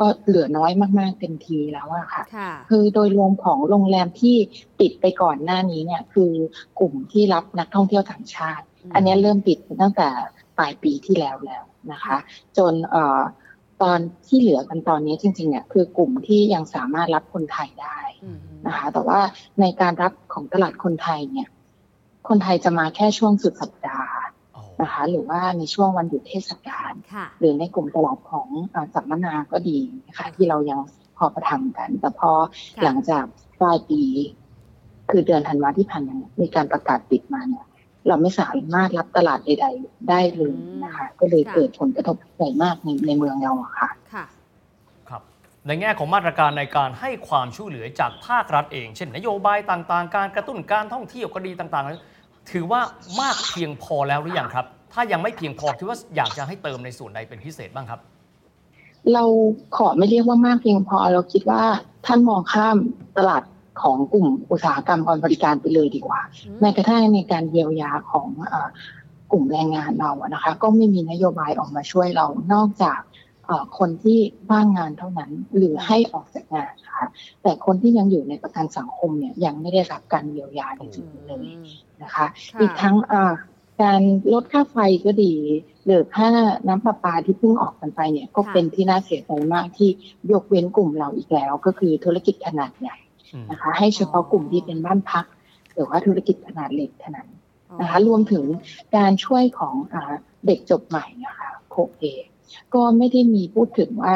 [0.00, 4.36] ก็เหลือน้อยมากๆเต็มทีแล้วอะค่ะค่ะ คือโดยรวมของโรงแรมที่
[4.80, 6.32] ปิดไปก่อนหน้านี้เนี่ยคือ
[6.78, 10.08] กลุ่มที่รับนักท่องเที่ยวต่างชาติ อืมอันนี้เริ่มปิดตั้งแต่
[10.58, 12.16] ปลายปีที่แล้วแล้วนะคะ
[12.56, 13.20] จนเอ่อ
[13.82, 19.20] ตอนที่เหลือกันตอนนี้จริงๆเนี่ยคือกลุ่มที่ยังสามารถรับคนไทยได้อืมนะคะ แต่ว่า
[19.60, 21.48] ในการรับของตลาดคนไทยเนี่ย
[22.28, 24.16] คนไทยจะมาแค่ช่วงสุดสัปดาห์
[24.82, 30.80] นะคะ หรือว่าในช่วงวันหยุดเทศกาลค่ะหรือในกลุ่มตลาดของอาสัมมนาก็ดีนะคะที่เรายัง
[31.16, 32.30] พอประทำกัน แต่พอ
[32.76, 33.24] ค่ะหลังจาก
[33.60, 34.02] ปลายปี
[35.10, 37.66] คือเดือนธันวาที่ผ่านมาเนี่ยมีการประกาศปิดมาเนี่ย
[38.06, 44.24] เราไม่สามารถรับตลาดใด ๆ ได้เลยนะคะ ก็เลยเกิดผลกระทบใหญ่มากในในเมืองเราอะค่ะค่ะ
[45.08, 45.22] ครับ
[45.66, 52.80] ในแง่ของมาตรการในการให้ความช่วยเหลือจากภาครัฐเอง เช่น นโยบายต่างๆ การกระตุ้นการท่องเที่ยวก็ดีต่างๆ ถือว่า
[53.20, 58.00] มากเพียงพอแล้วหรือยังครับ ถ้ายังไม่เพียงพอคิดว่าอยากจะให้เติมในส่วนใดเป็นพิเศษบ้างครับ
[59.12, 59.24] เรา
[59.76, 61.62] ขอไม่เรียกว่ามากเพียงพอเราคิดว่า
[62.06, 62.76] ท่านมองข้าม
[63.18, 63.42] ตลาด
[63.82, 68.68] ของกลุ่มอุตสาหกรรมการบริการไปเลยดีกว่าอืมแม้กระทั่งในการเยียวยาของเอ่อ
[69.32, 73.00] กลุ่มแรงงานเราอะนะคะ ก็ไม่มีนโยบายออกมาช่วยเรานอกจาก
[73.46, 74.18] เอ่อคนที่
[74.50, 77.06] ว่างงานเท่านั้นหรือให้ออกจากงานนะคะ
[77.42, 81.44] แต่คนที่ยังอยู่ในประกันสังคมเนี่ยยังไม่ได้รับการเยียวยาในจุดนี้เลย
[82.02, 83.34] นะคะค่ะอีกทั้งเอ่อ
[83.82, 85.34] การลดค่าไฟก็ดี
[85.84, 86.28] หรือค่า
[86.68, 89.90] น้ำประปาที่เพิ่งออกกันไปเนี่ยก็ค่ะเป็นที่น่าเสียใจมากที่
[90.32, 93.05] ยกเว้นกลุ่มเราอีกแล้ว ก็คือธุรกิจขนาดใหญ่อืม
[93.50, 95.26] นะคะ ให้เฉพาะกลุ่มที่เป็นบ้านพัก
[95.74, 97.28] หรือว่าธุรกิจขนาดเล็กเท่านั้น
[97.80, 98.44] นะคะ รวมถึง
[98.96, 100.14] การช่วยของอา
[100.46, 102.04] เด็กจบใหม่นะคะโคเอ
[102.74, 104.14] ก็ไม่ได้มีพูดถึงว่า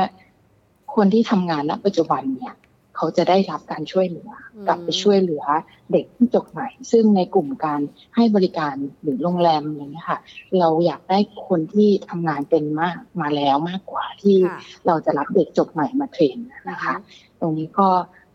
[0.95, 2.55] คนที่ทำงานณปัจจุบันเนี่ย
[2.97, 5.45] เขาจะได้รับการช่วยเหลืออกลับไปช่วยเหลือ
[5.93, 7.81] เด็กที่จบใหม่ ซึ่งในกลุ่มการ
[8.17, 10.21] ให้บริการหรือโรงแรมอะไรเงี้ยค่ะ
[10.59, 11.19] เราอยากได้
[11.49, 16.39] คนที่ทำงานเป็นมากมาแล้วมากกว่าที่ค่ะเราจะรับเด็กจบใหม่มาเทรน
[16.71, 16.95] นะคะ
[17.41, 17.89] ตรงนี้ก็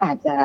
[0.03, 0.35] อาจจะ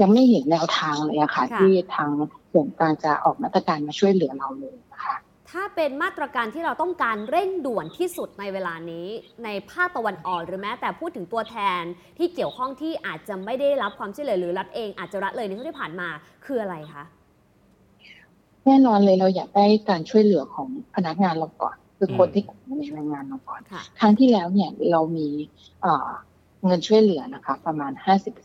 [0.00, 2.10] ยังไม่เห็นแนวทางเลยอะค่ะค่ะ ที่ทาง
[2.52, 5.16] ส่วนกลางจะออกมาตรการมาช่วยเหลือเราเลยนะคะ
[5.50, 9.06] ถ้าเป็นมาตรการที่เราต้องการเร่งด่วนที่สุดในเวลานี้
[9.44, 11.82] ในภาคตะวันออกหรือแม้แต่พูดถึงตัวแทน
[12.18, 16.08] ที่เกี่ยวข้องที่อาจจะไม่ได้รับความช่วยเหลือหรือรัฐเองอาจจะรัฐเลยในช่วงที่ผ่านมา
[16.44, 17.04] คืออะไรคะ
[18.66, 22.42] แน่นอนเลยเราอยากได้การช่วยเหลือของพนักงานเราก่อน คือคนอืมที่
[22.78, 25.28] ในแรงงานเราก่อนค่ะครั้งที่แล้วเนี่ยเรามี
[26.66, 27.92] เอ่อเงินช่วยเหลือนะคะ ประมาณ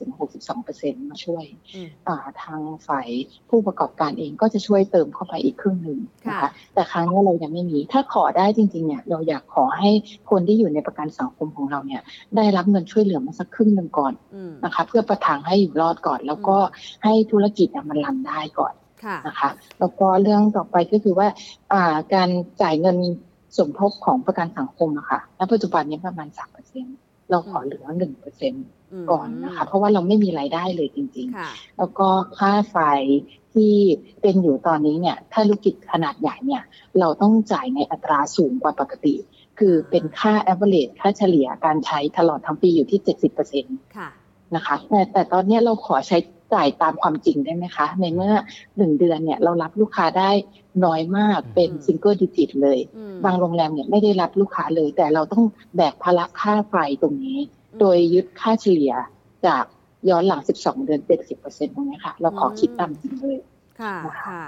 [0.09, 3.07] 50-62%มาช่วยอืมอ่าทางฝ่าย
[3.49, 9.89] ผู้ประกอบการเองก็จะช่วยเติมเข้าไปอีกครึ่งหนึ่งนะคะค่ะแต่ครั้งนี้เรายังไม่มี ถ้าขอได้จริงๆเนี่ยเราอยากขอให้
[10.29, 12.01] คนที่อยู่ในประกันสังคมของเราเนี่ย
[12.35, 16.57] ได้รับเงินช่วยเหลือมาสักครึ่งหนึ่งก่อนอืมนะคะ เพื่อประทังให้อยู่รอดก่อน แล้วก็
[17.03, 21.27] ให้ธุรกิจอะมันรันได้ก่อนค่ะนะคะแล้วก็เรื่องต่อไปก็คือว่า
[21.73, 22.29] อ่าการ
[22.61, 22.97] จ่ายเงิน
[23.57, 26.85] สมทบของประกันสังคมอะค่ะณปัจจุบันนี้ประมาณสามเปอร์เซ็น
[27.31, 28.57] เราขอเหลือหนึ่งเปอร์เซ็นม
[29.11, 32.77] ก่อนนะคะ เพราะว่าเราไม่มีรายได้เลยจริงๆค่ะแล้วก็ค่าไฟ
[33.53, 33.73] ที่
[34.21, 36.63] เป็นอยู่ตอนนี้เนี่ย ถ้าธุรกิจขนาดใหญ่เนี่ย
[36.99, 39.15] เราต้องจ่ายในอัตราสูงกว่าปกติ
[39.59, 42.99] คือเป็นค่า average ค่าเฉลี่ยการใช้ตลอดทั้งปีอยู่ที่
[43.47, 44.09] 70%ค่ะ
[44.55, 46.17] นะคะแต่แต่ตอนเนี้ยเราขอใช้
[46.53, 48.33] จ่ายตามความจริงได้ไหมคะ ในเมื่อ
[48.77, 50.31] หนึ่งเดือนเนี่ยเรารับลูกค้าได้
[50.85, 55.43] น้อยมากเป็นอืมซิงเกิลดิจิตเลยอืมบางโรงแรมเนี่ยไม่ได้รับลูกค้าเลย แต่เราต้อง
[55.75, 57.37] แบกภาระค่าไฟตรงนี้
[57.79, 58.93] โดยยึดค่าเฉลี่ย
[59.45, 59.63] จาก
[60.09, 61.01] ย้อนหลัง 12 เดือน
[61.37, 63.37] 70%ตรงนี้ค่ะ เราขอคิดตามจริงเลย
[63.81, 64.43] ค่ะค่ะ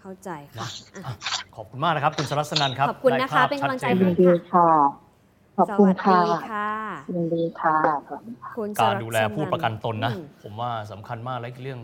[0.00, 1.12] เข้าใจค่ะอะอะ
[1.56, 5.05] ขอบคุณมากนะครับ คุณสรัสนันครับ ขอบคุณนะคะได้ภาพเป็นกำลังใจชัดจยินเลยดีค่ะ
[5.58, 6.68] ขอบคุณค่ะสวัสดีค่ะ
[7.14, 11.80] ยินดีค่ะขอบคุณค่ะคุณสการรัตน์ดูแลผู้ประกันตนนะอืมผมว่าสำคัญมากและอีกเรื่อง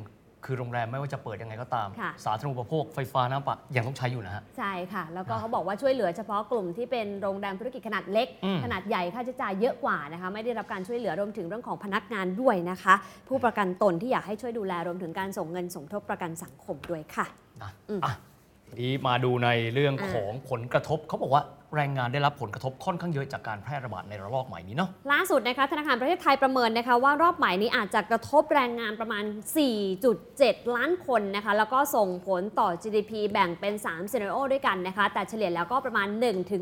[0.46, 12.94] คือโรงแรมไม่ว่าจะเปิดยังไงก็ตามค่ะสาธารณูปโภคไฟฟ้าน้ำประยังต้องใช้อยู่นะฮะ ใช่ค่ะ แล้วก็เขาบอกว่าช่วยเหลือเฉพาะกลุ่มที่เป็นโรงแรมธุรกิจขนาดเล็กอืมขนาดใหญ่ค่าใช้จ่ายเยอะกว่านะคะไม่ได้รับการช่วยเหลือรวมถึงเรื่องของพนักงานด้วยนะคะ
[13.28, 17.26] ผู้ประกันตนที่อยากให้ช่วยดูแลรวมถึงการส่งเงินสมทบประกันสังคมด้วยค่ะ
[17.62, 18.12] นะอืมอะ
[18.68, 21.42] ทีนี้มาดูในเรื่องอ่าของผลกระทบเขาบอกว่า
[21.76, 29.24] แรงงานได้รับผลกระทบค่อนข้างเยอะจากการแพร่ระบาดในระลอกใหม่นี้เนาะล่าสุดนะคะธนาคารประเทศไทยประเมินนะคะว่ารอบใหม่นี้อาจจะกระทบแรงงานประมาณ
[30.00, 36.08] 4.7 ล้านคนนะคะแล้วก็ส่งผลต่อ GDP แบ่งเป็น3 s c e n a r i o ด้วยกันนะคะแต่เฉลี่ยแล้วก็ประมาณ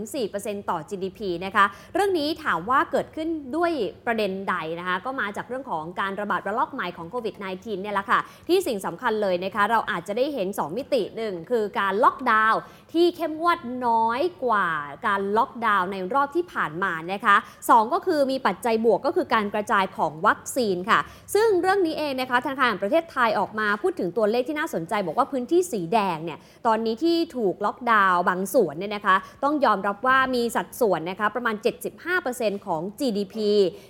[0.08, 3.70] 1-4%ต่อ GDP นะคะเรื่องนี้ถามว่าเกิดขึ้นด้วย
[4.06, 12.60] ประเด็นใดนะคะก็มาจากเรื่องของการระบาดระลอกใหม่ของโควิด -19 เนี่ยแหละค่ะที่สิ่งสำคัญเลยนะคะเราอาจจะได้เห็น 2 มิติหนึ่งคือการล็อกดาวน์
[12.92, 14.68] ที่เข้มงวดน้อยกว่า
[15.06, 17.36] การล็อกดาวน์ในรอบที่ผ่านมานะคะ
[17.68, 21.00] สองก็คือมีปัจจัยบวกก็คือการกระจายของวัคซีนค่ะ
[21.34, 31.56] ซึ่งเรื่องนี้เองนะคะธนาคารแห่งประเทศไทยออกมาพูดถึงตัวเลขที่น่าสนใจ บอกว่าพื้นที่สีแดงเนี่ยตอนนี้ที่ถูกล็อกดาวน์บางส่วนเนี่ยนะคะต้องยอมรับว่ามีสัดส่วนนะคะประมาณ
[32.10, 33.36] 75%ของ GDP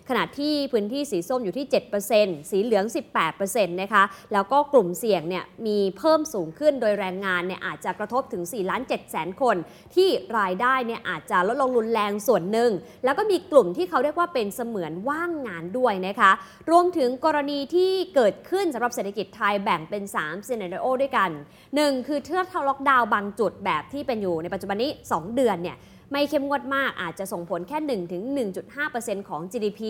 [0.09, 1.67] ขณะที่พื้นที่สีส้มอยู่ที่
[2.09, 2.85] 7%สีเหลือง
[3.29, 9.57] 18%นะคะแล้วก็กลุ่มเสี่ยงเนี่ยมีเพิ่มสูงขึ้นโดยแรงงานเนี่ยอาจจะกระทบถึง 4 ล้าน7แสนคน
[9.95, 12.71] ที่รายได้เนี่ยอาจจะลดลงรุนแรงส่วนหนึ่ง
[13.05, 16.31] แล้วก็มีกลุ่มที่เขาเรียกว่าเป็นเสมือนว่างงานด้วยนะคะ
[16.71, 21.31] รวมถึงกรณีที่เกิดขึ้นสำหรับเศรษฐกิจไทยแบ่งเป็น3 s c e n a r i o ด้วยกัน
[21.69, 25.79] 1 คือเทือกเท่าล็อกดาวน์บางจุดแบบที่เป็นอยู่ในปัจจุบันนี้ 2 เดือนเนี่ย
[26.13, 28.23] ไม่เข้มงวดมากอาจจะส่งผลแค่1ถึง
[28.77, 29.81] 1.5%ของ GDP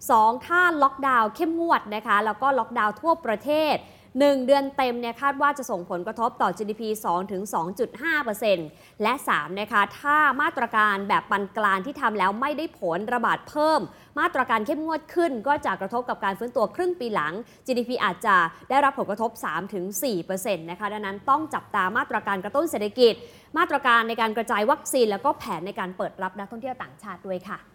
[0.00, 3.76] 2 ถ้าล็อกดาวน์เข้มงวดนะคะ แล้วก็ล็อกดาวน์ทั่วประเทศ
[4.20, 7.42] 1 เดือนเต็มเนี่ยคาดว่าจะส่งผลกระทบต่อ GDP 2 ถึง
[8.22, 13.80] 2.5%และ 3 นะคะ ถ้ามาตรการแบบปานกลางที่ทำแล้วไม่ได้ผลระบาดเพิ่ม
[14.20, 17.32] มาตรการเข้มงวดขึ้น ก็จะกระทบกับการฟื้นตัวครึ่งปีหลัง
[17.66, 18.36] GDP อาจจะ
[18.70, 19.30] ได้รับผลกระทบ
[20.00, 23.14] 3-4%นะคะดังนั้นต้องจับตามาตรการกระตุ้นเศรษฐกิจ
[23.58, 27.71] มาตรการในการกระจายวัคซีน แล้วก็แผนในการเปิดรับนักท่องเที่ยวต่างชาติด้วยค่ะ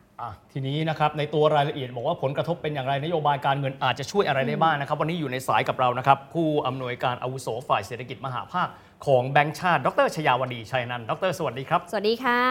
[0.51, 8.67] ทีนี้นะครับในตัวรายละเอียดบอกว่าผลกระทบเป็นอย่างไรนโยบายการเงินอาจจะช่วยอะไรได้บ้างนะครับ วันนี้อยู่ในสายกับเรานะครับผู้อำนวยการอาวุโสฝ่ายเศรษฐกิจมหาภาค
[9.05, 12.41] ของแบงก์ชาติ ดรชยาวดีชัยนันท์ดรสวัสดีครับ สวัสดีค่ะ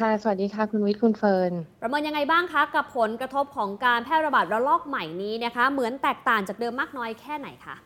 [0.00, 7.85] ค่ะ สวัสดีค่ะ คุณวิทย์คุณเฟิร์นประเมินยังไงบ้างคะกับผลกระทบของการแพร่ระบาดระลอกใหม่นี้นะคะ เหมือนแตกต่างจากเดิมมากน้อยแค่ไหนคะก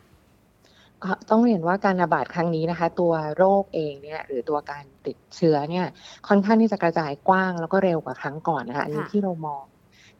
[1.29, 5.85] ต้องเรียนว่าการระบาดครั้งนี้นะคะ ตัวโรคเองเนี่ยหรือตัวการติดเชื้อเนี่ย
[6.27, 9.63] ค่อนข้างที่จะกระจายกว้างแล้วก็เร็วกว่าครั้งก่อนนะคะอันนี้ค่ะที่เรามอง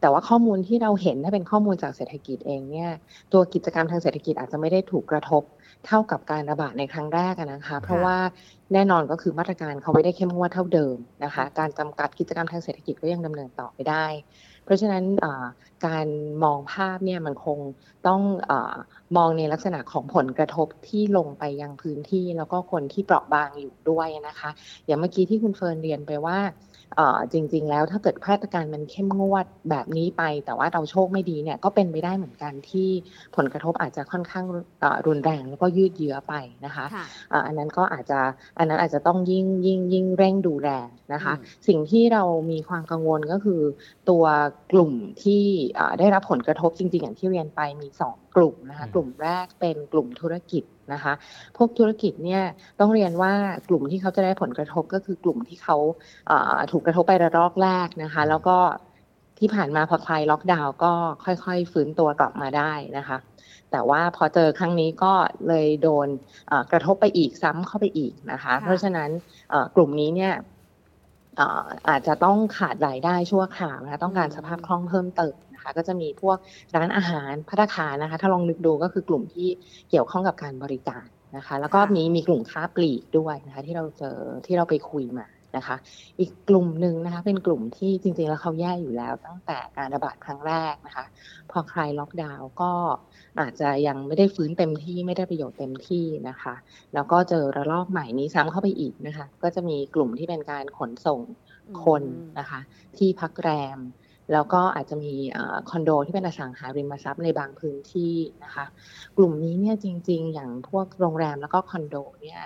[0.00, 2.90] แต่ว่าข้อมูลที่เราเห็นถ้าเป็นข้อมูลจากเศรษฐกิจเองเนี่ย
[3.32, 5.42] ตัวกิจกรรมทางเศรษฐกิจอาจจะไม่ได้ถูกกระทบ
[5.86, 8.16] เท่ากับการระบาดในครั้งแรกอะนะคะ เพราะว่า
[8.72, 14.06] แน่นอนก็คือมาตรการเขาไม่ได้เข้มงวดเท่าเดิมนะคะ การจำกัดกิจกรรมทางเศรษฐกิจก็ยังดำเนินต่อไปได้
[14.64, 15.46] เพราะฉะนั้นอ่า
[15.86, 16.06] การ
[16.44, 17.58] มองภาพเนี่ยมันคง
[18.06, 18.74] ต้องอา
[19.16, 24.50] มองในลักษณะของผลกระทบที่ลงไปยังพื้นที่ แล้วก็คนที่เปราะบางอยู่ด้วยนะคะ
[24.86, 26.38] อย่างเมื่อกี้ที่คุณเฟิร์นเรียนไปว่า
[27.32, 32.88] จริง ๆ แล้วถ้าเกิดมาตรการมันเข้มงวดแบบนี้ไป แต่ว่าเราโชคไม่ดีเนี่ยก็เป็นไปได้เหมือนกันที่
[33.36, 34.44] ผลกระทบอาจจะค่อนข้าง
[34.80, 38.20] เอ่อรุนแรงแล้วก็ยืดเยื้อไปนะคะค่ะอ่าอันนั้นก็อาจจะ
[38.58, 40.68] อันนั้นอาจจะต้องยิ่งยิ่งยิ่งเร่งดูแล
[41.12, 43.60] นะคะอืมสิ่งที่เรามีความกังวลก็คือ
[44.10, 44.24] ตัว
[44.72, 45.42] กลุ่มที่
[45.78, 51.12] อ่าได้รับผลกระทบจริง ๆ อย่างที่เรียนไปมี 2 กลุ่มนะคะอืมกลุ่มแรกเป็นกลุ่มธุรกิจ นะคะ
[51.56, 52.42] พวกธุรกิจเนี่ย
[52.80, 53.32] ต้องเรียนว่า
[53.68, 55.76] กลุ่มที่เขาจะได้ผลกระทบก็คือกลุ่มที่เขา
[56.30, 58.56] อ่าถูกกระทบไประลอกแรกนะคะ แล้วก็
[59.38, 60.92] ทที่ผ่านมาพอคลายล็อกดาวน์ก็
[61.24, 63.16] ค่อยๆ ฟื้นตัวกลับมาได้นะคะ
[63.70, 65.12] แต่ว่าพอเจอครั้งนี้ก็
[65.48, 66.08] เลยโดน
[66.72, 69.10] กระทบไปอีกซ้ำเข้าไปอีกนะคะ เพราะฉะนั้น
[69.76, 70.34] กลุ่มนี้เนี่ย
[71.88, 76.38] อาจจะต้องขาดรายได้ชั่วคราวนะคะต้องการสภาพคล่องเพิ่มเติม นะคะ ก็จะมีพวก
[76.76, 79.48] ร้านอาหารพัตคารนะคะ ถ้าลองนึกดูก็คือกลุ่มที่
[79.90, 85.76] เกี่ยวข้องกับการบริการนะคะ แล้วก็มีมีกลุ่มค้าปลีกด้วยนะคะ ที่เราเจอที่เราไปคุยมานะคะ
[86.20, 91.04] อีกกลุ่มหนึ่งนะคะ เป็นกลุ่มที่จริงๆแล้วเขาแย่อยู่แล้ว ตั้งแต่การระบาดครั้งแรกนะคะ
[91.50, 92.72] พอคลายล็อกดาวน์ก็
[93.40, 96.54] อาจจะยังไม่ได้ฟื้นเต็มที่ไม่ได้ประโยชน์เต็มที่นะคะ
[96.94, 101.20] แล้วก็เจอระลอกใหม่นี้ซ้ำเข้าไปอีกนะคะ ก็จะมีกลุ่มที่เป็นการขนส่ง
[101.84, 102.02] คน
[102.38, 102.60] นะคะ
[102.96, 103.78] ที่พักแรม
[104.32, 105.12] แล้วก็อาจจะมี
[105.70, 108.64] คอนโดที่เป็นอสังหาริมทรัพย์ในบางพื้นที่นะคะ
[109.16, 112.40] กลุ่มนี้เนี่ยจริง ๆ อย่างพวกโรงแรมแล้วก็คอนโดเนี่ย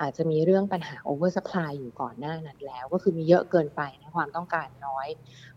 [0.00, 5.08] อาจจะมีเรื่องปัญหา oversupply อยู่ก่อนหน้านั้นแล้ว ก็คือมีเยอะเกินไปนะความต้องการน้อย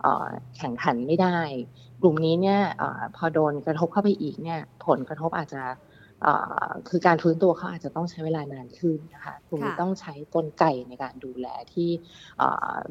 [0.04, 0.06] อ
[0.58, 1.40] แข่งขันไม่ได้
[2.02, 2.84] กลุ่มนี้เนี่ยอ
[3.16, 5.64] พอโดนกระทบเข้าไปอีกเนี่ยผลกระทบอาจจะ
[6.90, 11.92] คือการฟื้นตัวเขาอาจจะต้องใช้เวลานานขึ้นนะคะกลุ่มนี้ต้องใช้กลไกในการดูแลที่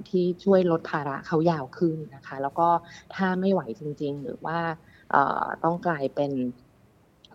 [0.08, 2.68] ที่ช่วยลดภาระเขายาวขึ้นนะคะ แล้วก็
[3.14, 4.58] ถ้าไม่ไหวจริง ๆ หรือว่า
[5.64, 6.32] ต้องกลายเป็น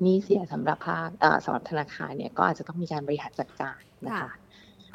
[0.01, 1.09] หนี้เสียสำหรับภาค
[1.43, 4.31] สำหรับธนาคารเนี่ยก็อาจจะต้องมีการบริหารจัดการนะคะ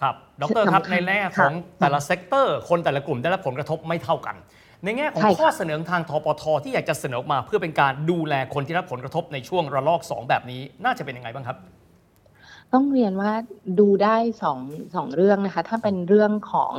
[0.00, 4.36] ครับ ดรครับ ในแง่ของแต่ละ sector คนแต่ละกลุ่มได้รับผลกระทบไม่เท่ากัน
[4.84, 6.42] ในแง่ของข้อเสนอทาง ธปท.
[6.64, 11.58] ที่อยากจะเสนอออกมา เพื่อเป็นการดูแลคนที่รับผลกระทบในช่วงระลอก 2 แบบนี้ น่าจะเป็นยังไงบ้างครับ
[12.74, 13.32] ต้องเรียนว่า
[13.80, 14.60] ดูได้สอง
[14.96, 16.72] สองเรื่องนะคะ ถ้าเป็นเรื่องของ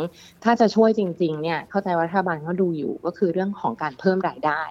[0.44, 4.64] ถ้าจะช่วยจริง ๆ เนี่ย เข้าใจว่ารัฐบาลก็ดูอยู่ก็คือเรื่องของการเพิ่มรายได้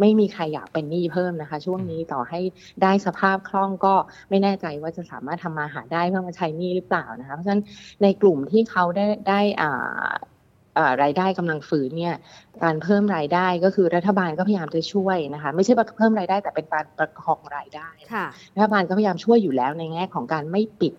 [0.00, 2.40] ไม่มีใครอยากเป็นหนี้เพิ่มนะคะ ช่วงนี้ต่อให้
[2.82, 3.94] ได้สภาพคล่องก็
[4.30, 7.62] ไม่แน่ใจว่าจะสามารถทำมาหาได้เพื่อมาใช้หนี้หรือเปล่านะคะเพราะฉะนั้น
[8.02, 10.08] ในกลุ่มที่เขาได้ได้อ่า
[11.02, 12.14] รายได้กำลังฝืนเนี่ย
[12.62, 17.88] การเพิ่มรายได้ก็คือรัฐบาลก็พยายามจะช่วยนะคะไม่ใช่เพิ่มรายได้แต่เป็นการประคองรายได้
[18.54, 20.94] รัฐบาลก็พยายามช่วยอยู่แล้วในแง่ของการไม่ปิด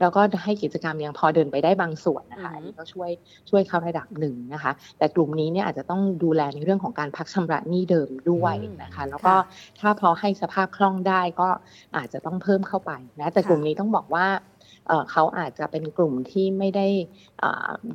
[0.00, 3.10] แล้วก็ให้กิจกรรมยังพอเดินไปได้บางส่วนนะคะอันนี้ก็ช่วย
[3.50, 9.34] ช่วยเขาระดับหนึ่งนะคะ แต่กลุ่มนี้เนี่ยอาจจะต้องดูแลในเรื่องของการพักชำระหนี้เดิมด้วยนะคะ แล้วก็
[9.80, 11.48] ถ้าพอให้สภาพคล่องได้ก็
[11.96, 14.26] อาจจะต้องเพิ่มเข้าไปนะแต่กลุ่มนี้ต้องบอกว่า
[15.10, 16.86] เขาอาจจะเป็นกลุ่มที่ไม่ได้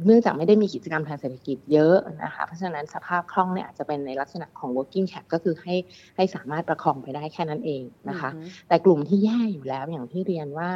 [0.05, 5.75] เนื่องจากไม่ได้มีกิจกรรมทางเศรษฐกิจเยอะนะคะเพราะฉะนั้นสภาพคล่องเนี่ยอาจจะเป็นในลักษณะของ working cap ก็คือให้
[6.15, 8.29] ให้สามารถประคองไปได้แค่นั้นเองนะคะ
[8.67, 10.69] แต่กลุ่มที่แย่อยู่แล้วอย่างที่เรียนว่า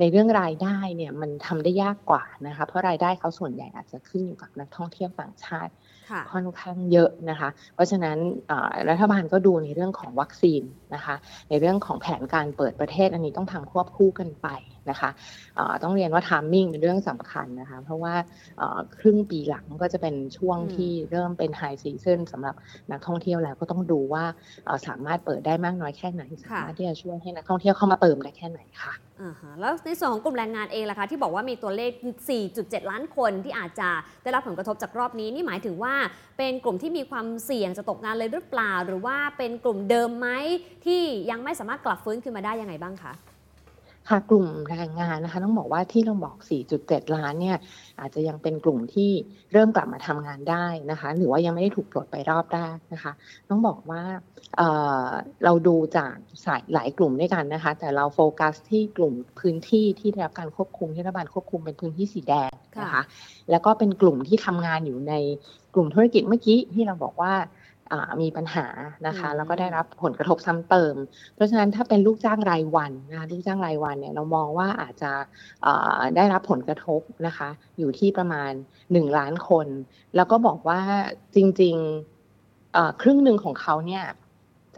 [0.00, 5.72] ในเรื่องรายได้เนี่ยมันทำได้ยากกว่านะคะเพราะรายได้เขาส่วนใหญ่อาจจะขึ้นอยู่กับนักท่องเที่ยวต่างชาติ
[6.32, 8.16] ค่อนข้างเยอะนะคะ เพราะฉะนั้น
[8.90, 10.62] รัฐบาลก็ดูในเรื่องของวัคซีน
[10.94, 11.14] นะคะ
[11.48, 14.48] ในเรื่องของแผนการเปิดประเทศอันนี้ต้องทำควบคู่กันไป
[14.90, 15.10] นะคะ
[15.82, 18.14] ต้องเรียนว่าทามมิ่งเป็นเรื่องสำคัญนะคะเพราะว่า
[18.98, 22.54] ครึ่งปีหลังก็จะเป็นช่วงที่เริ่มเป็นไฮซีซันสำหรับ
[22.90, 24.24] นักท่องเที่ยวแล้วก็ต้องดูว่า
[24.86, 28.94] สามารถเปิดได้มากน้อยแค่ไหนสามารถที่จะช่วยให้นักท่องเที่ยวเข้ามาเติมได้แค่ไหนค่ะ
[29.60, 31.90] แล้วในส่วนของกลุ่มแรงงานเองล่ะคะที่บอกว่ามีตัวเลข
[32.40, 33.88] 4.7 ล้านคนที่อาจจะ
[34.22, 35.94] ได้รับผลกระทบจากรอบนี้นี่หมายถึงว่า
[36.38, 40.28] เป็นกลุ่มที่มีความเสี่ยงจะตกงานเลยหรือเปล่า หรือว่าเป็นกลุ่มเดิมไหม
[40.84, 43.12] ที่ยังไม่สามารถกลับฟื้นขึ้นมาได้ยังไงบ้างคะ
[44.08, 46.36] ค่ะกลุ่มแรงงานนะคะต้องบอกว่าที่เราบอก
[46.76, 47.56] 4.7 ล้านเนี่ย
[48.00, 49.10] อาจจะยังเป็นกลุ่มที่
[49.52, 53.12] เริ่มกลับมาทำงานได้นะคะ หรือว่ายังไม่ได้ถูกปลดไปรอบแรกนะคะ
[53.48, 54.02] ต้องบอกว่า
[54.56, 56.14] เเราดูจาก
[56.44, 63.02] สายหลายกลุ่มด้วยกันนะคะ แต่เราโฟกัสที่กลุ่มพื้นที่ที่ได้รับการควบคุมที่รัฐบาลควบคุมเป็นพื้นที่สีแดงนะคะ
[63.50, 65.14] แล้วก็เป็นกลุ่มที่ทำงานอยู่ใน
[65.74, 67.34] กลุ่มธุรกิจเมื่อกี้ที่เราบอกว่า
[68.20, 68.66] มีปัญหา
[69.06, 70.94] นะคะ แล้วก็ได้รับผลกระทบซ้ำเติม
[71.34, 75.12] เพราะฉะนั้นถ้าเป็นลูกจ้างรายวันนะคะลูกจ้างรายวันเนี่ยเรามองว่าอาจจะ
[76.16, 78.52] ได้รับผลกระทบนะคะ อยู่ที่ประมาณ
[78.86, 79.66] 1 ล้านคน
[80.16, 80.80] แล้วก็บอกว่า
[81.34, 84.04] จริงๆครึ่งหนึ่งของเขาเนี่ย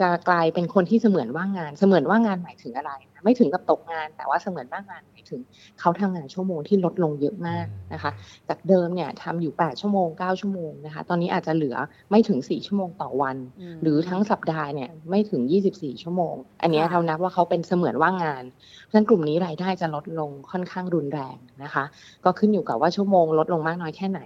[0.01, 2.91] จะกลายเป็นคนที่เสมือนว่างงาน เสมือนว่างงานหมายถึงอะไร
[3.23, 5.41] ไม่ถึงกับตกงาน แต่ว่าเสมือนว่างงานหมายถึง
[5.79, 8.11] เขาทำงานชั่วโมงที่ลดลงเยอะมากนะคะ
[8.49, 11.75] จากเดิมเนี่ยทำอยู่ 8 ชั่วโมง 9 ชั่วโมงนะคะ ตอนนี้อาจจะเหลือ
[12.11, 13.37] ไม่ถึง 4 ชั่วโมงต่อวัน
[13.81, 15.41] หรือทั้งสัปดาห์เนี่ยไม่ถึง
[15.73, 21.83] 24 ชั่วโมง อันนี้เรานับว่าเขาเป็นเสมือนว่างงาน เพราะฉะนั้นกลุ่มนี้รายได้จะลดลงค่อนข้างรุนแรงนะคะ
[22.25, 24.21] ก็ขึ้นอยู่กับว่าชั่วโมงลดลงมากน้อยแค่ไหน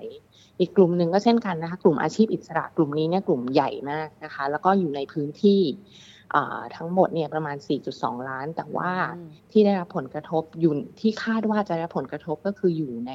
[0.59, 5.61] อีกกลุ่มหนึ่งก็เช่นกันนะคะ กลุ่มอาชีพอิสระกลุ่มนี้เนี่ยกลุ่มใหญ่มากนะคะ แล้วก็อยู่ในพื้นที่
[6.75, 7.57] ทั้งหมดเนี่ยประมาณ
[7.91, 8.91] 4.2 ล้าน แต่ว่า
[9.51, 13.11] ที่ได้รับผลกระทบอยู่ที่คาดว่าจะได้รับผลกระทบก็คืออยู่ใน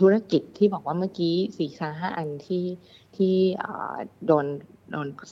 [0.00, 2.64] ธุรกิจที่บอกว่าเมื่อกี้สี่ซาห้าอันที่
[3.16, 3.34] ที่
[4.26, 4.46] โดน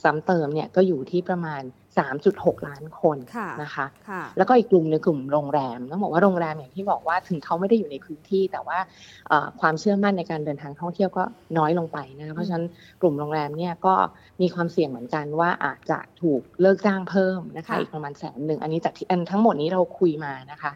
[0.03, 1.61] ซ้ำเติมเนี่ยก็อยู่ที่ประมาณ
[1.97, 8.77] 3.6 ล้านคนค่ะนะคะค่ะแล้วก็อีกกลุ่มหนึงกลุ่มโรงแรมต้องบอกว่าโรงแรมอย่างที่บอกว่าถึงเขาไม่ได้อยู่ในพื้นที่ แต่ว่า
[9.29, 11.23] เอ่อความเชื่อมั่นในการเดินทางท่องเที่ยวก็
[11.57, 12.65] น้อยลงไปนะคะเพราะฉะนั้น
[13.01, 13.95] กลุ่มโรงแรมเนี่ยก็
[14.41, 20.71] มีความเสี่ยงเหมือนกันว่าอาจจะถูกเลิกจ้างเพิ่มนะคะค่ะอีกประมาณแสนหนึ่งอันนี้จากที่อันทั้งหมดนี้เราคุยมานะคะ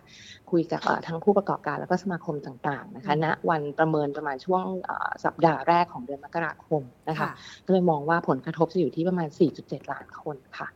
[0.52, 7.28] คุยกับเอ่อทั้งผู้ประกอบการแล้วก็สมาคมต่างๆนะคะณวันประเมินประมาณช่วงเอ่อสัปดาห์แรกของเดือนมกราคมนะคะ
[7.66, 10.68] ก็เลยมองว่าผลกระทบจะอยู่ที่ประมาณ 4.7 ล้านคนค่ะ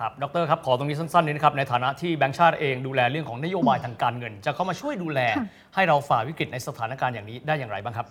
[0.00, 5.44] ครับดรครับขอตรงนี้สั้นๆนิดนะครับในฐานะที่แบงก์ชาติเองดูแลเรื่องของนโยบายทางการเงิน จะเข้ามาช่วยดูแลค่ะ
[5.74, 8.06] ให้เราฝ่าวิกฤตในสถานการณ์อย่างนี้ได้อย่างไรบ้างครับ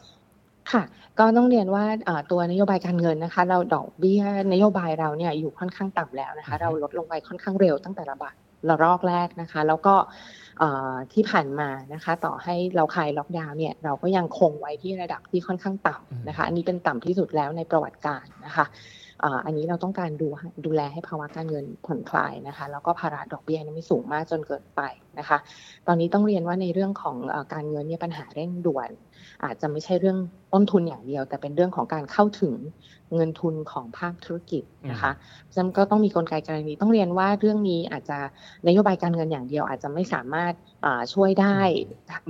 [0.71, 0.83] ค่ะ
[1.19, 8.35] ก็ต้องเรียนว่าเอ่อตัวนโยบายการเงินนะคะ เราดอกเบี้ยนโยบายเราเนี่ยอยู่ค่อนข้างต่ำแล้วนะคะอือฮึเราลดลงไปค่อนข้างเร็วตั้งแต่ระบาด
[8.69, 9.95] ระลอกแรกนะคะ แล้วก็
[10.59, 20.27] เอ่อที่ผ่านมานะคะ ต่อให้เราคลายล็อกดาวน์เนี่ยเราก็ยังคงไว้ที่ระดับที่ค่อนข้างต่ำนะคะ อันนี้เป็นต่ำที่สุดแล้วในประวัติการนะคะเอันนี้เราต้องการดู
[20.65, 24.81] ดูแลให้ภาวะการเงินผ่อนคลายนะคะ แล้วก็ภาระดอกเบี้ยนี่ไม่สูงมากจนเกินไป
[25.19, 25.37] นะคะ
[25.87, 27.17] ตอนนี้ต้องเรียนว่าในเรื่องของ
[27.53, 28.89] การเงินเนี่ยปัญหาเร่งด่วน
[29.43, 30.17] อาจจะไม่ใช่เรื่อง
[30.53, 32.55] ต้นทุนอย่างเดียว แต่เป็นเรื่องของการเข้าถึง
[33.15, 35.11] เงินทุนของภาคธุรกิจนะคะ
[35.53, 38.17] ฉะนั้นก็ต้องมีกลไกการเงินต้องเรียนว่าเรื่องนี้อาจจะ
[38.67, 40.53] นโยบายการเงินอย่างเดียว อาจจะไม่สามารถ
[40.85, 41.57] อ่าช่วยได้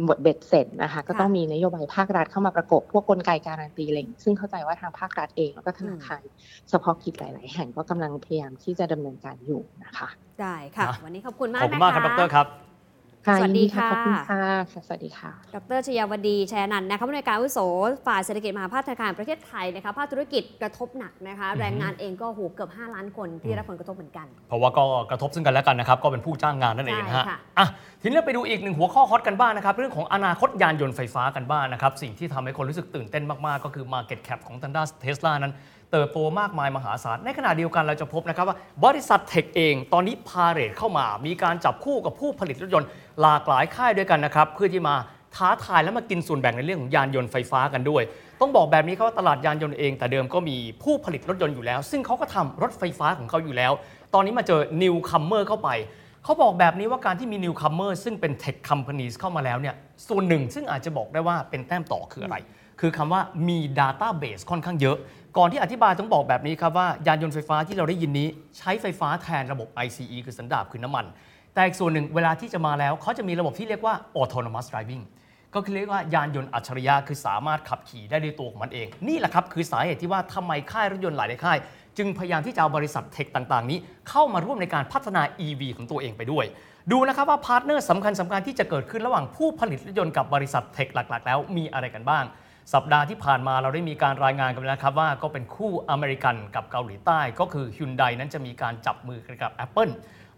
[0.04, 6.22] หมดเบ็ดเสร็จนะคะ ก็ต้องมีนโยบายภาครัฐเข้ามาประกบพวกกลไกการันตีอะไรอย่างซึ่งเข้าใจว่าทางภาครัฐเองแล้วก็ธนาคาร
[6.70, 10.08] เฉพาะกิจหลาย ๆ แห่งก็กำลังพยายามที่จะดำเนินการอยู่นะคะ
[10.42, 12.71] ได้ค่ะนะวันนี้ขอบคุณมากขอบคุณนะมากคะครับดรครับ
[13.28, 14.42] ค่ะสวัสดียินค่ะ ขอบคุณค่ะ
[14.72, 17.60] ค่ะ สวัสดีค่ะ ดรชยาวดีชัยนันท์นะคะผู้ในวยการอาวุโส
[18.08, 27.68] ฝ่ายเศรษฐกิจมหภาคธนาคารประเทศไทยนะคะภาคธุรกิจกระทบหนักนะคะอือฮึแรงงานเองก็โหเกือบ 5 ล้านคนที่อืมรับผลกระทบเหมือนกัน เพราะว่าก็กระทบซึ่งกันและกันนะครับ ก็เป็นผู้จ้างงานนั่นเองนะฮะใช่ค่ะอะ
[28.02, 35.54] ทีนี้เราไปดูอีกหนึ่งหัวข้อฮอตกันบ้างนะครับ เรื่องของอนาคตยานยนต์ไฟฟ้ากันบ้างนะครับ สิ่งที่ทำให้คนรู้สึกตื่นเต้นมาก ๆ ก็คือ Market Cap ของทางด้านเทสลานั้น
[35.92, 42.90] เติบโตมากมายมหาศาล ในขณะเดียวกันเราจะพบนะครับว่าบริษัท tech เองตอนนี้พาเหรดเข้ามา มีการจับคู่กับผู้ผลิตรถยนต์
[43.22, 44.96] หลากหลายค่ายด้วยกันนะครับเพื่อที่มา
[45.36, 48.04] ท้าทายและมากินส่วนแบ่งในเรื่องของยานยนต์ไฟฟ้ากันด้วย
[48.42, 53.72] ต้องบอกแบบนี้ครับว่าตลาดยานยนต์เอง แต่เดิมก็มีผู้ผลิตรถยนต์อยู่แล้ว ซึ่งเขาก็ทำรถไฟฟ้าของเขาอยู่แล้ว
[54.14, 55.70] ตอนนี้มาเจอ new comer เข้าไป
[56.24, 59.76] เขาบอกแบบนี้ว่าการที่มี new comer ซึ่งเป็น tech companies เข้ามาแล้วเนี่ย
[60.08, 62.38] ส่วนหนึ่งซึ่งอาจจะบอกได้ว่าเป็นแต้มต่อคืออะไร
[62.80, 64.98] คือคำว่ามี database ค่อนข้างเยอะ
[65.38, 71.06] ก่อนที่อธิบายต้องบอกแบบนี้ครับว่ายานยนต์ไฟฟ้าที่เราได้ยินนี้ใช้ไฟฟ้าแทนระบบ ICE คือสันดาปคือน้ำมัน
[71.54, 75.04] แต่อีกส่วนหนึ่งเวลาที่จะมาแล้วเขาจะมีระบบที่เรียกว่า autonomous driving
[75.56, 81.58] ก็คือเรียกว่ายานยนต์อัจฉริยะคือสามารถขับขี่ได้ด้วยตัวของมันเอง นี่แหละครับคือสาเหตุที่ว่าทำไมค่ายรถยนต์หลายๆค่าย
[81.98, 83.78] จึงพยายามที่จะเอาบริษัท tech ต่างๆ นี้
[84.10, 86.46] เข้ามาร่วมในการพัฒนา EV ของตัวเองไปด้วย
[86.92, 92.24] ดูนะครับว่า partner สำคัญสำคัญที่จะเกิดขึ้นระหว่างผู้ผลิตรถยนต์กับบริษัท tech หลักๆ แล้วมีอะไรกันบ้าง
[92.74, 99.92] สัปดาห์ที่ผ่านมาเราได้มีการรายงานกันแล้วนะครับว่าก็เป็นคู่อเมริกันกับเกาหลีใต้ ก็คือ Hyundai นั้นจะมีการจับมือกันกับ Apple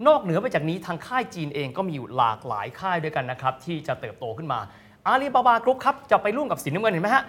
[0.08, 4.60] นอกเหนือไปจากนี้ทางค่ายจีนเองก็มีอยู่หลากหลายค่ายด้วยกันนะครับที่จะเติบโตขึ้นมา
[5.08, 7.26] อาลีบาบากรุ๊ปครับจะไปร่วมกับสีน้ำเงินเห็นไหมฮะ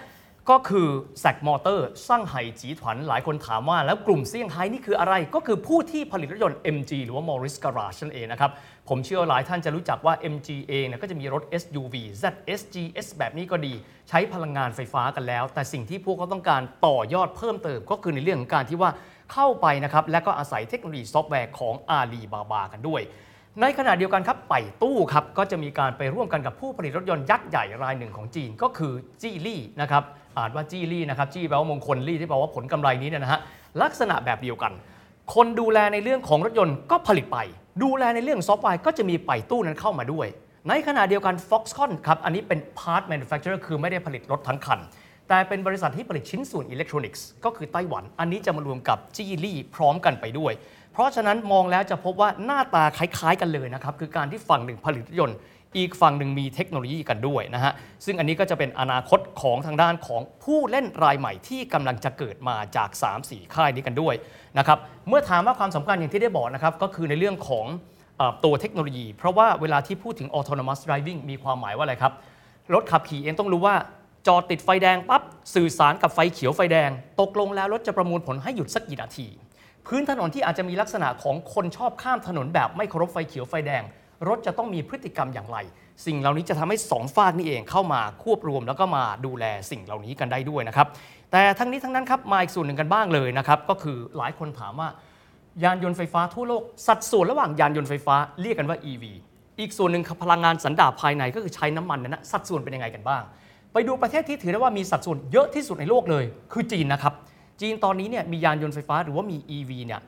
[0.51, 0.89] ก็คือ
[1.21, 8.51] แซกมอเตอร์สร้างไห่จีถวันหลายคนถามว่า แล้วกลุ่มเซี่ยงไฮ้นี่คืออะไร ก็คือผู้ที่ผลิตรถยนต์ MG หรือว่า Morris Garage นั่นเองนะครับ
[8.89, 13.73] ผมเชื่อหลายท่านจะรู้จักว่า MG เองก็จะมีรถ SUV ZS GS แบบนี้ก็ดี
[14.09, 18.91] ใช้พลังงานไฟฟ้ากันแล้ว แต่สิ่งที่พวกเขาต้องการต่อยอดเพิ่มเติมก็คือในเรื่องของการที่ว่า
[19.35, 23.03] เข้าไปนะครับและก็อาศัยเทคโนโลยีซอฟต์แวร์ของอาลีบาบากันด้วย
[23.61, 30.03] ในขณะเดียวกันครับไป่ตู้ครับก็จะมีการไปร่วมกันกับผู้ผลิตรถยนต์ยักษ์ใหญ่รายหนึ่งของจีนก็คือจีลี่นะครับ
[30.39, 33.41] อ่านว่าจีลี่นะครับจีแปลว่ามงคลลี่ที่แปลว่าผลกำไรนี้เนี่ยนะฮะ
[33.83, 34.73] ลักษณะแบบเดียวกัน
[35.35, 37.39] คนดูแลในเรื่องของรถยนต์ก็ผลิตไป
[37.83, 40.27] ดูแลในเรื่องซอฟต์แวร์ก็จะมีไป่ตู้นั้นเข้ามาด้วย
[40.69, 44.81] ในขณะเดียวกัน Foxconn ครับอันนี้เป็น part manufacturer คือไม่ได้ผลิตรถทั้งคัน
[45.29, 50.53] แต่เป็นบริษัทที่ผลิตชิ้นส่วนอิเล็กทรอนิกส์ก็คือไต้หวัน อันนี้จะมารวมกับจีลี่พร้อมกันไปด้วย
[50.93, 55.37] เพราะฉะนั้นมองแล้วจะพบว่าหน้าตาคล้ายๆกันเลยนะครับ คือการที่ฝั่งหนึ่งผลิตรถยนต์
[55.77, 57.73] อีกฝั่งหนึ่งมีเทคโนโลยีกันด้วยนะฮะ
[58.05, 62.89] ซึ่งอันนี้ก็จะเป็นอนาคตของทางด้านของผู้เล่นรายใหม่ที่กำลังจะเกิดมาจาก
[63.23, 64.15] 3-4 ค่ายนี้กันด้วย
[64.59, 67.67] นะครับ เมื่อถามว่าความสำคัญอย่างที่ได้บอกนะครับก็คือในเรื่องของ
[68.21, 72.13] อตัวเทคโนโลยี เพราะว่าเวลาที่พูดถึง autonomous driving มีความหมายว่าอะไรครับ
[72.75, 73.75] รถขับขี่เองต้องรู้ว่า
[74.27, 75.23] จอดติดไฟแดงปั๊บ
[75.55, 79.27] สื่อสารกับไฟเขียวไฟแดง ตกลงแล้วรถจะประมวลผลให้หยุดสักกี่นาที
[79.87, 83.83] พื้นถนนที่อาจจะมีลักษณะของคนชอบข้ามถนนแบบไม่เคารพไฟเขียวไฟแดง
[84.29, 85.59] รถจะต้องมีพฤติกรรมอย่างไร
[86.07, 90.87] สิ่งเหล่านี้จะทำให้สองฝากนี่เองเข้ามาควบรวมแล้วก็มาดูแลสิ่งเหล่านี้กันได้ด้วยนะครับ
[91.33, 94.89] แต่ทั้งนี้ทั้งนั้นครับมาอีกส่วนหนึ่งกันบ้างเลยนะครับก็คือหลายคนถามว่า
[95.65, 99.05] ยานยนต์ไฟฟ้าทั่วโลกสัดส่วนระหว่างยานยนต์ไฟฟ้าเรียกกันว่า EV
[99.61, 103.23] อีกส่วนหนึ่งพลังงานสันดาปภายในก็คือใช้น้ำมันนั้นนะสัดส่วนเป็นยังไงกันบ้าง
[103.75, 107.15] ไปดูประเทศที่ถือได้ว่ามีสัดส่วนเยอะที่สุดในโลกเลย คือจีนนะครับ
[107.61, 110.01] จีนตอนนี้เนี่ยมียานยนต์ไฟฟ้าหรือว่ามี EV เนี่ย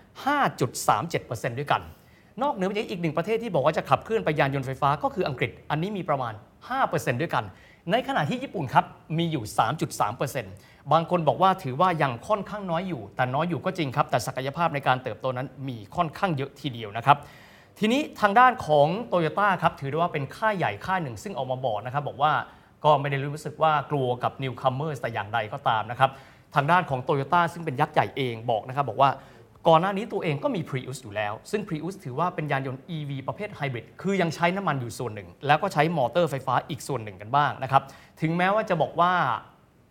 [0.70, 1.82] 5.37%ด้วยกัน
[2.42, 6.32] นอกเหนือไปจากอีกหนึ่งประเทศที่บอกว่าจะขับเคลื่อนไปยานยนต์ไฟฟ้าก็คืออังกฤษ อันนี้มีประมาณ
[6.76, 7.44] 5%ด้วยกัน
[7.90, 8.84] ในขณะที่ญี่ปุ่นครับ
[9.18, 9.44] มีอยู่
[10.18, 17.16] 3.3%บางคนบอกว่าถือว่ายังค่อนข้างน้อยอยู่ แต่น้อยอยู่ก็จริงครับ แต่ศักยภาพในการเติบโตนั้นมีค่อนข้างเยอะทีเดียวนะครับ
[17.78, 22.32] ทีนี้ทางด้านของโตโยต้าครับถือได้ว่าเป็นค่ายใหญ่ค่ายหนึ่งซึ่งออกมาบอกนะครับบอกว่า
[22.86, 26.10] ก็ไม่ได้รู้สึกว่ากลัวกับ newcomer แต่อย่างใดก็ตามนะครับ
[26.54, 29.10] ทางด้านของโตโยต้าซึ่งเป็นยักษ์ใหญ่เองบอกนะครับบอกว่า
[29.68, 37.82] ก่อนหน้านี้ตัวเองก็มี Prius อยู่แล้ว ซึ่ง Prius ถือว่าเป็นยานยนต์ EV ประเภทไฮบริด คือยังใช้น้ำมันอยู่ส่วนหนึ่ง แล้วก็ใช้มอเตอร์ไฟฟ้าอีกส่วนหนึ่งกันบ้างนะครับ
[38.20, 39.12] ถึงแม้ว่าจะบอกว่า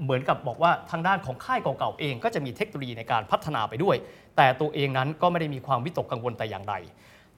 [0.03, 3.95] เหมือนกับบอกว่าทางด้านของค่ายเก่าๆเอง ก็จะมีเทคโนโลยีในการพัฒนาไปด้วย
[4.37, 6.75] แต่ตัวเองนั้นก็ไม่ได้มีความวิตกกังวลแต่อย่างใด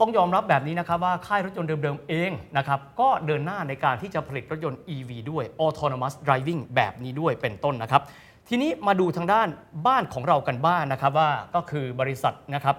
[0.01, 8.01] ต้องยอมรับแบบนี้นะครับว่าค่ายรถยนต์เดิมๆเองนะครับก็เดินหน้าในการที่จะผลิตรถยนต์ EV ด้วย autonomous driving แบบนี้ด้วยเป็นต้นนะครับ
[8.49, 9.47] ทีนี้มาดูทางด้าน
[9.87, 12.75] บ้านของเรากันบ้างนนะครับว่าก็คือบริษัทนะครับ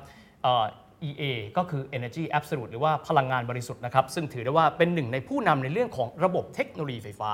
[1.08, 1.22] EA
[1.56, 7.30] ก็คือ Energy Absolute หรือว่าพลังงานบริสุทธิ์นะครับ ซึ่งถือได้ว่าเป็นหนึ่งในผู้นำในเรื่องของระบบเทคโนโลยีไฟฟ้า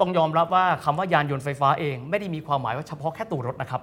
[0.00, 3.82] ต้องยอมรับว่าคำว่ายานยนต์ไฟฟ้าเอง ไม่ได้มีความหมายว่าเฉพาะแค่ตัวรถนะครับ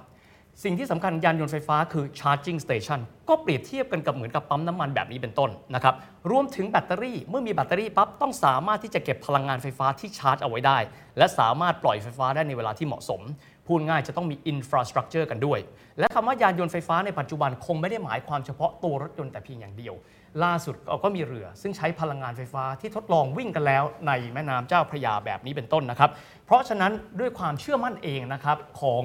[0.64, 3.00] สิ่งที่สำคัญยานยนต์ไฟฟ้าคือ charging station
[3.30, 5.96] ก็เปรียบเทียบกันกับเหมือนกับปั๊มน้ำมันแบบนี้เป็นต้นนะครับ
[6.32, 10.78] รวมถึงแบตเตอรี่ เมื่อมีแบตเตอรี่ปั๊บต้องสามารถที่จะเก็บพลังงานไฟฟ้าที่ชาร์จเอาไว้ได้
[11.18, 13.22] และสามารถปล่อยไฟฟ้าได้ในเวลาที่เหมาะสม
[13.68, 15.60] พูดง่ายจะต้องมี infrastructure กันด้วย
[16.00, 19.96] และคำว่ายานยนต์ไฟฟ้าในปัจจุบันคงไม่ได้หมายความเฉพาะตัวรถยนต์แต่เพียงอย่างเดียว
[20.44, 26.10] ล่าสุดก็มีเรือ ซึ่งใช้พลังงานไฟฟ้าที่ทดลองวิ่งกันแล้ว ในแม่น้ำเจ้าพระยาแบบนี้เป็นต้นนะครับ
[26.46, 29.04] เพราะฉะนั้นด้วยความเชื่อมั่นเองนะครับของ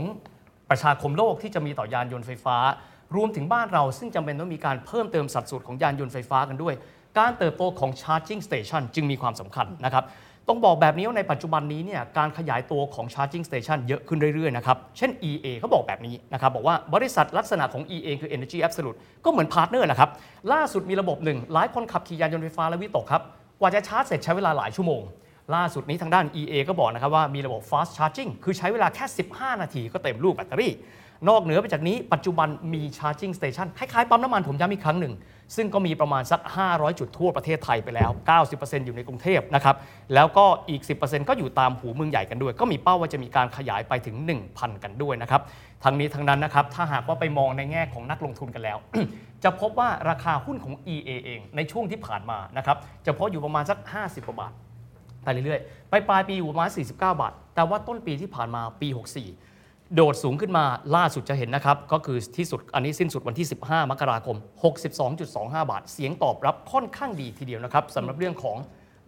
[0.73, 2.57] ประชาคมโลกที่จะมีต่อยานยนต์ไฟฟ้า
[3.17, 6.75] รวมถึงบ้านเราซึ่งจำเป็นต้องมีการเพิ่มเติมสัดส่วนของยานยนต์ไฟฟ้ากันด้วย
[7.19, 10.05] การเติบโตของ Charging Station จึงมีความสำคัญนะครับ
[10.49, 20.11] ต้องบอกแบบนี้ว่าในปัจจุบันนี้เนี่ยการขยายตัวของ Charging Station เยอะขึ้นเรื่อยๆนะครับ เช่น EA เขาบอกแบบนี้นะครับ บอกว่าบริษัทลักษณะของ EA คือ Energy Absolute ก็เหมือน partner นะครับ
[20.53, 23.23] ล่าสุดมีระบบหนึ่งหลายคนขับขี่ยานยนต์ไฟฟ้าและวิตกครับ
[23.61, 25.03] กว่าจะชาร์จเสร็จใช้เวลาหลายชั่วโมง
[25.55, 30.75] ล่าสุดนี้ทางด้าน EA ก็บอกนะครับว่ามีระบบ fast charging คือใช้เวลาแค่ 15 นาทีก็เต็มลูกแบตเตอรี่
[31.29, 35.15] นอกเหนือไปจากนี้ปัจจุบันมี charging station คล้ายๆปั๊มน้ำมันผมย้ำอีกครั้งหนึ่ง
[35.57, 36.41] ซึ่งก็มีประมาณสัก
[36.71, 38.11] 500 จุดทั่วประเทศไทยไปแล้ว
[38.49, 39.77] 90%อยู่ในกรุงเทพนะครับ
[40.15, 44.17] แล้วก็อีก 10%ก็อยู่ตามหูเมืองใหญ่กันด้วย ก็มีเป้าว่าจะมีการขยายไปถึง
[44.51, 45.43] 1,000 กันด้วยนะครับ
[45.85, 48.79] ทั้งนี้ทั้งนั้นนะครับถ้าหากว่าไปมองในแง่ของนักลงทุนกันแล้ว
[49.45, 52.77] จะพบว่าราคาหุ้นของ EA เองในช่วงที่ผ่านมานะครับ
[53.07, 54.53] จะพบอยู่ประมาณสัก 50กว่าบาท
[55.25, 60.65] ไปเรื่อยๆไปปลายปีอยู่ประมาณ 49 บาท แต่ว่าต้นปีที่ผ่านมาปี 64 โดดสูงขึ้นมา
[60.97, 64.37] ล่าสุดจะเห็นนะครับ ก็คือที่สุดอันนี้สิ้นสุดวันที่ 15 มกราคม
[65.03, 68.57] 62.25 บาท เสียงตอบรับค่อนข้างดีทีเดียวนะครับสำหรับเรื่องของ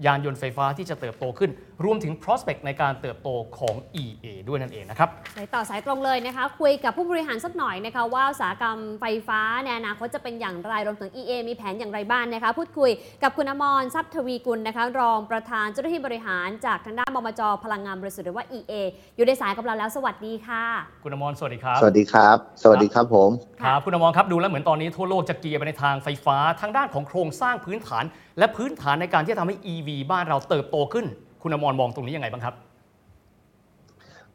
[0.07, 1.51] ยานยนต์ไฟฟ้าที่จะเติบโตขึ้น
[1.85, 12.91] รวมถึง prospect ในการเติบโตของ EA ด้วยนั่นเองนะครับสายต่อสายตรงเลยนะคะ คุยกับผู้บริหารสักหน่อยนะคะว่าอุตสาหกรรมไฟฟ้าในอนาคตจะเป็นอย่างไรรวมถึง EA มีแผนอย่างไรบ้างนะคะ พูดคุย
[13.23, 18.73] กับคุณอมรทรัพย์ทวีกุลนะคะ รองประธานเจ้าหน้าที่บริหารจากทางด้านบมจพลังงานบริสุทธิ์หรือว่า EA
[19.17, 20.65] อยู่ในสายกับเราแล้วสวัสดีค่ะ
[21.03, 23.31] คุณอมรสวัสดีครับ สวัสดีครับ สวัสดีครับผม
[23.63, 28.05] ครับคุณอมรครับดูแล้วเหมือนตอนนี้ทั่วโลกจะเกียร์ไปในทางไฟฟ้าทางด้านของโครงสร้างพื้นฐาน
[28.39, 31.07] และพื้นฐานในการที่จะทำให้ EV บ้านเราเติบโตขึ้น
[31.45, 32.55] คุณอมรมองตรงนี้ยังไงบ้างครับ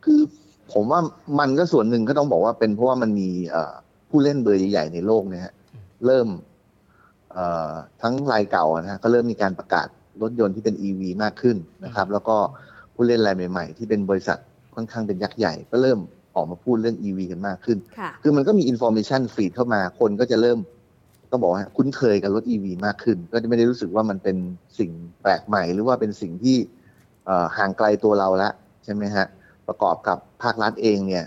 [0.04, 0.20] คือ
[0.74, 1.00] ผมว่า
[1.40, 3.74] มันก็ส่วนหนึ่งก็ต้องบอกว่าเป็นเพราะว่ามันมีเอ่อ
[4.10, 5.54] ผู้เล่นเบอร์ใหญ่ๆในโลกเนี่ยฮะ
[6.06, 6.28] เริ่ม
[7.34, 9.88] เอ่อทั้งรายเก่านะฮะก็เริ่มมีการประกาศ
[10.22, 12.36] รถยนต์ที่เป็น EV มากขึ้นนะครับ แล้วก็
[12.94, 14.38] ผู้เล่นรายใหม่ ๆ ที่เป็นบริษัท
[14.76, 16.00] ค่อนข้างเป็นยักษ์ใหญ่ ก็เริ่ม
[16.36, 20.60] ออกมาพูดเรื่อง EV กันมากขึ้นค่ะคือมันก็มี information feed เข้ามาคนก็จะเริ่ม
[21.32, 24.38] ต้องบอกว่าคุ้นเคยกับรถ EV มากขึ้น ก็จะไม่ได้รู้สึกว่ามันเป็น
[24.80, 24.92] สิ่ง
[25.22, 26.78] แปลกใหม่ หรือว่าเป็นสิ่งที่เอ่อ
[27.58, 28.50] ห่างไกลตัวเราละ
[28.84, 29.26] ใช่ไหมฮะ
[29.68, 31.26] ประกอบกับภาครัฐเองเนี่ย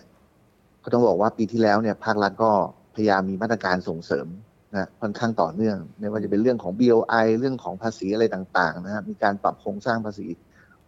[0.83, 2.51] ก็ต้องบอกว่าปีที่แล้วเนี่ยภาครัฐก็
[2.95, 4.27] พยายามมีมาตรการส่งเสริม
[4.75, 10.27] นะค่อนข้างต่อเนื่องไม่ว่าจะเป็นเรื่องของ BOI เรื่องของภาษีอะไรต่างๆนะครับมีการปรับโครงสร้างภาษี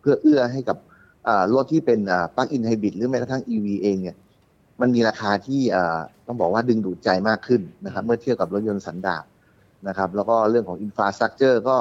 [0.00, 0.76] เพื่อเอื้อให้กับ
[1.54, 2.00] รถที่เป็น
[2.36, 4.16] plug-in hybrid หรือแม้กระทั่ง EV เองเนี่ย
[4.80, 5.60] มันมีราคาที่
[6.26, 9.24] ต้องบอกว่าดึงดูดใจมากขึ้นนะครับเมื่อเทียบกับรถยนต์สันดาป
[9.88, 11.76] นะครับแล้วก็เรื่องของ infrastructure ก็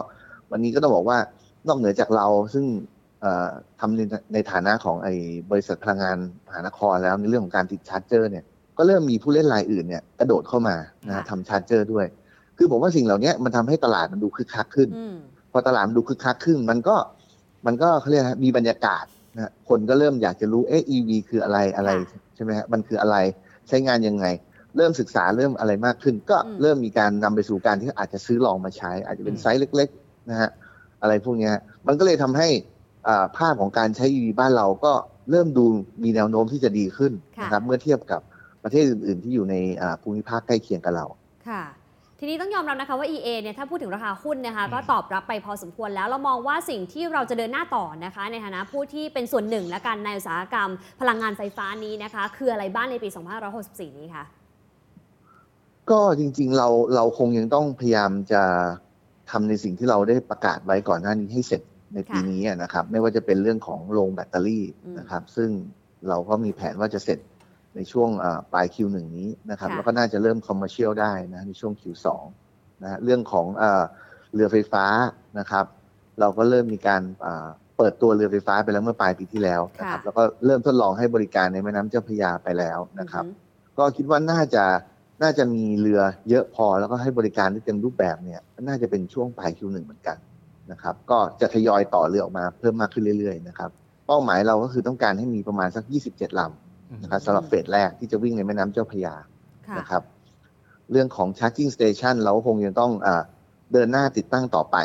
[0.51, 1.17] วันนี้ก็ต้องบอกว่า
[1.67, 2.65] นอกเหนือจากเราซึ่ง
[3.79, 4.01] ทำใน
[4.33, 5.13] ในฐานะของไอ้
[5.51, 6.17] บริษัทพลังงาน
[6.47, 8.43] มหานครแล้วในเรื่องของการติด charger เนี่ย
[8.77, 10.75] ก็เริ่มมีผู้เล่นรายอื่นเนี่ยกระโดดเข้ามา
[11.07, 12.05] นะฮะทำ charger ด้วย
[12.57, 15.15] คือผมว่าสิ่งเหล่านี้มันทำให้ตลาดมันดูคึกคักขึ้นอืม
[15.51, 16.95] พอตลาดมันดูคึกคักขึ้น มันก็
[17.65, 19.05] มันก็เขาเรียกนะมีบรรยากาศ
[19.35, 23.17] นะคนก็เริ่มอยากจะรู้เอ๊ะ EV คืออะไรอะไรค่ะใช่ไหมฮะมันคืออะไร
[23.67, 24.25] ใช้งานยังไง
[24.77, 30.49] เริ่มศึกษาเริ่มอะไรมากขึ้น ก็อืมเริ่มมีการนำไปสู่การที่อาจจะซื้อลองมาใช้ อาจจะเป็นอืมไซส์เล็ก ๆ นะฮะ
[31.01, 31.53] อะไรพวกเนี้ย
[31.87, 32.72] มันก็เลยทำให้อ่า
[33.37, 34.93] ภาพของการใช้ EV บ้านเราก็
[35.31, 35.65] เริ่มดู
[36.03, 38.21] มีแนวโน้มที่จะดีขึ้นนะครับเมื่อเทียบกับ
[38.63, 41.05] ประเทศอื่น ๆ ที่อยู่ในอ่าภูมิภาคใกล้เคียงกับเรา
[41.49, 41.63] ค่ะ
[42.19, 50.69] ทีนี้ต้องยอมรับนะคะว่า EA เนี่ยถ้าพูดถึงราคาหุ้นนะคะอืมก็ตอบรับไปพอสมควรแล้วเรามองว่าสิ่งที่เราจะเดินหน้าต่อนะคะ ในฐานะผู้ที่เป็นส่วนหนึ่งและกันในอุตสาหกรรม
[51.01, 53.09] พลังงานไฟฟ้านี้นะคะ คืออะไรบ้างในปี
[53.53, 54.23] 2564 นี้คะ
[55.91, 58.43] ก็จริง ๆ เราเราคงยังต้องพยายามจะ
[59.31, 61.61] ทำในสิ่งที่เราได้ประกาศไว้ก่อนหน้านี้ให้เสร็จ
[61.93, 65.49] ในปีค่ะนี้อะนะครับ ไม่ว่าจะเป็นเรื่องของโรงแบตเตอรี่อืมนะครับ ซึ่ง
[66.09, 67.19] เราก็มีแผนว่าจะเสร็จ
[67.75, 72.07] ในช่วงอ่าปลาย Q1 นี้นะครับค่ะแล้วก็น่าจะเริ่มคอมเมอร์เชียลได้นะในช่วง Q2
[72.83, 73.83] นะฮะเรื่องของอ่า
[74.33, 74.85] เรือไฟฟ้า
[75.39, 75.65] นะครับ
[76.19, 84.63] เราก็เริ่มมีการอ่าเปิดตัวเรือไฟฟ้าไปแล้วเมื่อปลายปีที่แล้วนะครับค่ะแล้วก็เริ่มทดลองให้บริการในแม่น้ำเจ้าพระยาไปแล้วนะครับอือฮึก็คิดว่าน่าจะ
[85.21, 90.17] น่าจะมีเรือเยอะพอแล้วก็ให้บริการได้เต็มรูปแบบเนี่ย น่าจะเป็นช่วงปลาย Q1 เหมือนกัน
[90.71, 93.69] นะครับ ก็จะทยอยต่อเรือออกมาเพิ่มมากขึ้นเรื่อยๆนะครับ
[94.07, 95.83] เป้าหมายเราก็คือต้องการให้มีประมาณสัก
[96.13, 99.15] 27ลำนะครับสำหรับเฟสแรกที่จะวิ่งในแม่น้ำเจ้าพระยา
[99.67, 100.03] ค่ะนะครับ
[100.91, 103.23] เรื่องของ charging station เราก็คงยังต้องอา
[103.73, 104.77] เดินหน้าติดตั้งต่อไป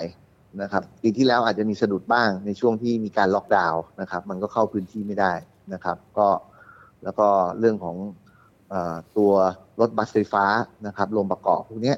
[0.62, 5.32] นะครับปีที่แล้วอาจจะมีสะดุดบ้างในช่วงที่มีการล็อกดาวน์นะครับ มันก็เข้าพื้นที่ไม่ได้
[5.74, 6.28] นะครับ ก็
[7.04, 7.96] แล้วก็เรื่องของ
[8.70, 9.32] เออตัว
[9.80, 10.44] รถบัสไฟฟ้า
[10.86, 11.96] นะครับลงประกอบพวกเนี้ย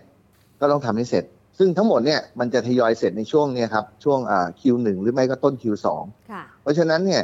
[0.60, 1.24] ก็ต้องทำให้เสร็จ
[1.62, 5.86] ซึ่งทั้งหมดเนี่ยมันจะทยอยเสร็จในช่วงเนี้ยครับช่วงอ่า Q1 หรือไม่ก็ต้น Q2
[6.30, 7.22] ค่ะ เพราะฉะนั้นเนี่ย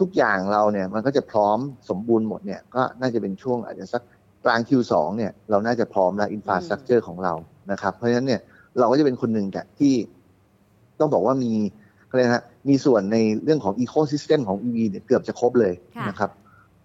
[0.00, 1.58] ทุกอย่างเราเนี่ยมันก็จะพร้อม
[1.90, 4.02] สมบูรณ์หมดเนี่ยก็น่าจะเป็นช่วงอาจจะสัก
[4.44, 7.34] กลาง Q2 เนี่ยเราน่าจะพร้อมแล้วอินฟ a าสตรั c เจอร์ของเรา
[7.72, 8.40] นะครับ เพราะฉะนั้นเนี่ย
[8.78, 9.94] เราก็จะเป็นคนหนึ่งแกที่
[11.00, 11.52] ต้องบอกว่ามี
[12.08, 16.30] อะไรยกนะฮะมีส่วนในเรื่องของอีโค y ิสเต็มของ EV เนี่ยเกือบจะครบเลยค่ะนะครับ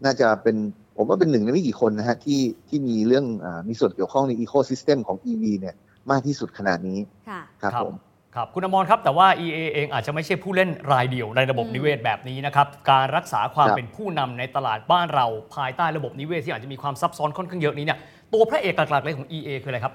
[0.04, 0.56] น่าจะเป็น
[0.98, 5.76] ผมว่าเป็นหนึ่งในไม่กี่คนนะฮะที่ที่มีเรื่องอามีส่วนเกี่ยวข้องในอีโค y ิสเต็มของ EV เนี่ย
[6.12, 7.00] มากที่สุดขนาดนี้
[7.30, 7.96] ค่ะครับผม
[8.36, 18.00] ครับคุณอมรครับแต่ว่า EA เองอาจจะไม่ใช่ผู้เล่นรายเดียวในระบบอืมนิเวศแบบนี้นะครับการรักษาความครับเป็นผู้นำในตลาดบ้านเราภายใต้ระบบนิเวศที่อาจจะมีความซับซ้อนค่อนข้างเยอะนี้เนี่ย
[18.34, 19.94] ตัวพระเอกหลักๆเลยของ EA คืออะไรครับ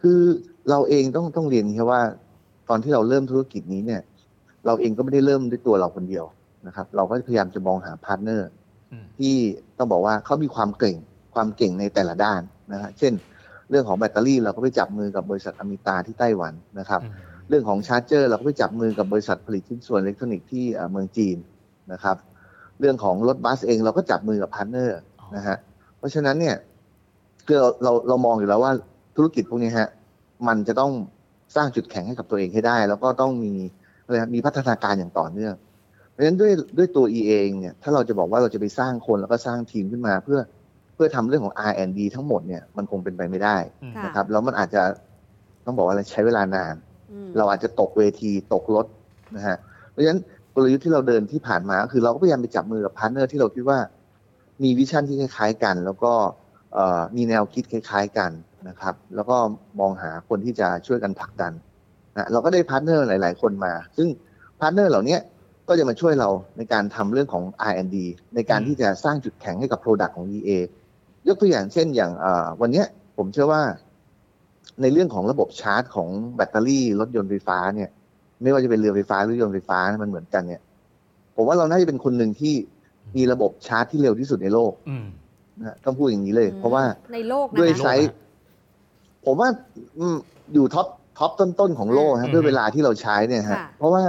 [0.00, 0.20] คือ
[0.70, 2.02] เราเองต้องต้องเรียนครับว่า
[2.68, 4.02] ตอนที่เราเริ่มธุรกิจนี้เนี่ย
[4.66, 6.24] เราเองก็ไม่ได้เริ่มด้วยตัวเราคนเดียว
[6.66, 8.48] นะครับ เราก็พยายามจะมองหา partner
[8.92, 9.34] อืมที่
[9.78, 10.96] ต้องบอกว่าเขามีความเก่ง
[11.34, 12.40] ความเก่งในแต่ละด้าน
[12.72, 13.12] นะฮะเช่น
[13.70, 17.12] เรื่องของแบตเตอรี่เราก็ไปจับมือกับบริษัทอมิตาที่ไต้หวันนะครับอืม
[17.48, 21.36] เรื่องของ charger เราก็ไปจับมือกับบริษัทผลิตชิ้นส่วนอิเล็กทรอนิกส์ที่เอ่อเมืองจีน
[21.92, 22.16] นะครับ
[22.80, 24.98] เรื่องของรถบัสเองเราก็จับมือกับ partner
[25.36, 25.56] นะฮะ
[25.98, 26.56] เพราะฉะนั้นเนี่ย
[27.46, 28.72] คือเราเราเรามองอยู่แล้วว่า
[29.16, 29.88] ธุรกิจพวกนี้ฮะ
[30.48, 30.92] มันจะต้อง
[31.56, 33.52] สร้างจุดแข็งให้กับตัวเองให้ได้ แล้วก็ต้องมี
[34.04, 35.54] อะไรนะมีพัฒนาการอย่างต่อเนื่อง
[36.10, 40.38] เพราะฉะนั้นด้วยด้วยตัว E เองเนี่ยถ้าเราจะบอกว่าเราจะไปสร้างคนแล้วก็สร้างทีมขึ้นมาเพื่อ
[40.94, 44.82] เพื่อทำเรื่องของ R&D ทั้งหมดเนี่ยมันคงเป็นไปไม่ได้อืมค่ะนะครับแล้วมันอาจจะ
[45.64, 46.74] ต้องบอกว่าอะไรใช้เวลานาน
[47.12, 48.86] อืมเราอาจจะตกเวทีตกรถ
[49.36, 49.56] นะฮะ
[49.90, 50.20] เพราะฉะนั้น
[50.54, 53.78] กลยุทธ์ที่เราเดินที่ผ่านมาก็คือเราก็พยายามไปจับมือกับ partner ที่เราคิดว่า
[54.62, 56.12] มี vision ที่คล้ายๆกัน แล้วก็
[56.74, 58.30] เอ่อมีแนวคิดคล้ายๆกัน
[58.68, 59.36] นะครับ แล้วก็
[59.80, 61.52] มองหาคนที่จะช่วยกันผลักดัน
[62.16, 64.08] นะเราก็ได้ partner หลาย ๆ คนมา ซึ่ง
[64.60, 65.18] partner เหล่านี้
[65.68, 67.96] ก็จะมาช่วยเราในการทำเรื่องของ R&D
[68.34, 70.50] ในการที่จะสร้างจุดแข็งให้กับ Product ของ EA
[71.28, 73.62] ยกตัวอย่างเช่นอย่างเอ่อวันเนี้ยผมเชื่อว่า
[74.82, 77.90] ในเรื่องของระบบชาร์จของแบตเตอรี่รถยนต์ไฟฟ้าเนี่ย
[78.42, 80.62] ไม่ว่าจะเป็นเรือไฟฟ้าหรือยนต์ไฟฟ้านะมันเหมือนกันเนี่ย
[81.36, 82.54] ผมว่าเราน่าจะเป็นคนหนึ่งที่
[83.16, 85.06] มีระบบชาร์จที่เร็วที่สุดในโลกอืม
[85.58, 88.10] นะฮะต้องพูดอย่างนี้เลย เพราะว่าในโลกนะด้วยคะไซส์
[89.26, 89.48] ผมว่า
[89.98, 90.16] อืม
[90.54, 90.86] อยู่ top
[91.18, 94.02] top ต้นๆของโลกอืฮะมด้วยเวลาที่เราใช้เนี่ยฮะค่ะเพราะว่า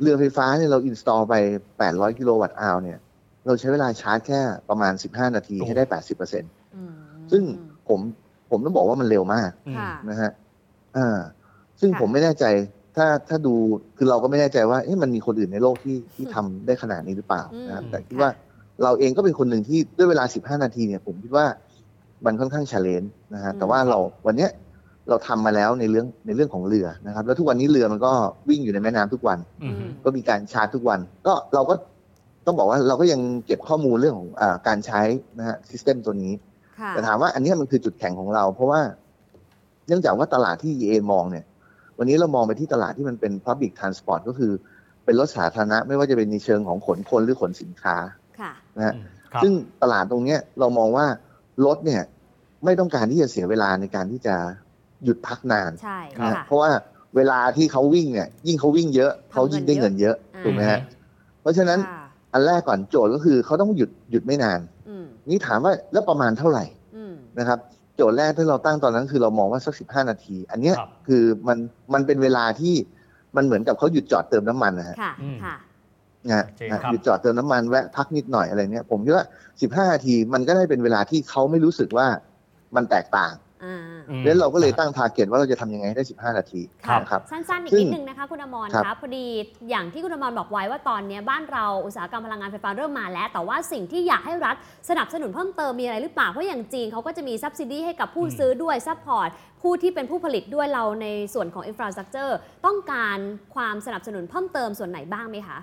[0.00, 1.34] เรือไฟฟ้าเนี่ยเรา install ไป
[1.76, 2.98] 800 kilowatt hour เนี่ย
[3.46, 6.92] เราใช้เวลาชาร์จแค่ประมาณ 15 นาทีให้ได้ 80เปอร์เซ็นต์อืม
[7.32, 7.42] ซึ่ง
[7.88, 8.00] ผม
[8.50, 10.30] ผมต้องบอกว่ามันเร็วมากอืมค่ะนะฮะ
[10.96, 11.18] อ่า
[11.80, 12.44] ซึ่งค่ะผมไม่แน่ใจ
[12.96, 13.54] ถ้าถ้าดู
[13.96, 18.30] คือเราก็ไม่แน่ใจว่าเอ๊ะมันมีคนอื่นในโลกที่ที่ทำได้ขนาดนี้หรือเปล่าอืมนะครับแต่คิดค่ะว่า
[18.82, 21.46] เราเองก็เป็นคนหนึ่งที่ด้วยเวลา 15 นาทีเนี่ย ผมคิดว่า
[22.26, 24.50] มันค่อนข้าง challenge นะฮะแต่ว่าเราวันเนี้ย
[25.08, 28.12] เราทำมาแล้วในเรื่องในเรื่องของเรือนะครับ แล้วทุกวันนี้เรือมันก็
[28.48, 31.74] วิ่งอยู่ในแม่น้ำทุกวันอืมก็มีการชาร์จทุกวัน ก็เราก็
[32.46, 35.02] ต้องบอกว่าเราก็ยังเก็บข้อมูลเรื่องของอาการใช้
[35.38, 36.32] นะฮะซิสเต็มตัวนี้
[36.80, 38.80] ค่ะแต่ถามว่าอันเนี้ยมันคือจุดแข็งของเรา เพราะว่า
[39.88, 41.44] เนื่องจากว่าตลาดที่ EA มองเนี่ย
[41.98, 44.52] วันนี้เรามองไปที่ตลาดที่มันเป็น Public Transport ก็คือ
[45.04, 47.96] เป็นรถสาธารณะ ไม่ว่าจะเป็นในเชิงของขนคนหรือขนสินค้า
[48.40, 48.94] ค่ะนะฮะ
[49.32, 51.06] ครับซึ่งตลาดตรงเนี้ยเรามองว่า
[51.66, 52.02] รถเนี่ย
[52.64, 54.34] ไม่ต้องการที่จะเสียเวลาในการที่จะ
[55.04, 56.70] หยุดพักนานใช่นะฮะค่ะเพราะว่า
[57.16, 60.80] เวลาที่เขาวิ่งเนี่ยยิ่งเขาวิ่งเยอะเขายิ่งได้เงินเยอะอ่าถูกไหมฮะ
[61.40, 66.64] เพราะฉะนั้นค่ะ อันแรกก่อนโจทย์ก็คือเขาต้องหยุดหยุดไม่นานอืมนี่ถามว่าแล้วประมาณเท่าไหร่
[66.96, 67.58] อืมนะครับ
[67.96, 71.58] โจทย์แรกที่เราตั้งตอนนั้นคือเรามองว่าสักสิบห้านาที อันเนี้ยครับคือมัน
[71.94, 72.74] มันเป็นเวลาที่
[73.36, 75.56] มันเหมือนกับเขาหยุดจอดเติมน้ำมันนะฮะค่ะอืมค่ะ
[76.28, 79.24] จนะฮะโอเคนะครับหยุดจอดเติมน้ำมันแวะพักนิดหน่อยอะไรเนี้ยผมคิดว่า
[79.86, 82.06] 15นาทีมันก็ได้เป็นเวลาที่เขาไม่รู้สึกว่า
[82.76, 83.45] มันแตกต่างอ่าอืม
[84.24, 89.26] แล้วเราก็เลยตั้งทาร์เก็ตว่าเราจะทำยังไงให้ได้ 15 นาทีครับนะครับสั้นๆอีกซึ่งนิดนึงนะคะคุณอมรครับคะพอดี
[89.70, 94.56] อย่างที่คุณอมรบอกไว้ว่าตอนนี้บ้านเราอุตสาหกรรมพลังงานไฟฟ้าเริ่มมาแล้ว แต่ว่าสิ่งที่อยากให้รัฐ
[94.88, 99.28] สนับสนุนเพิ่มเติมมีอะไรหรือเปล่า เพราะอย่างจีนเขาก็จะมี subsidy ให้กับผู้อืมซื้อด้วย support
[99.62, 103.18] ผู้ที่เป็นผู้ผลิตด้วยเราในส่วนของ infrastructure ต้องการ
[103.54, 105.58] ความสนับสนุนเพิ่มเติมส่วนไหนบ้างไหมคะ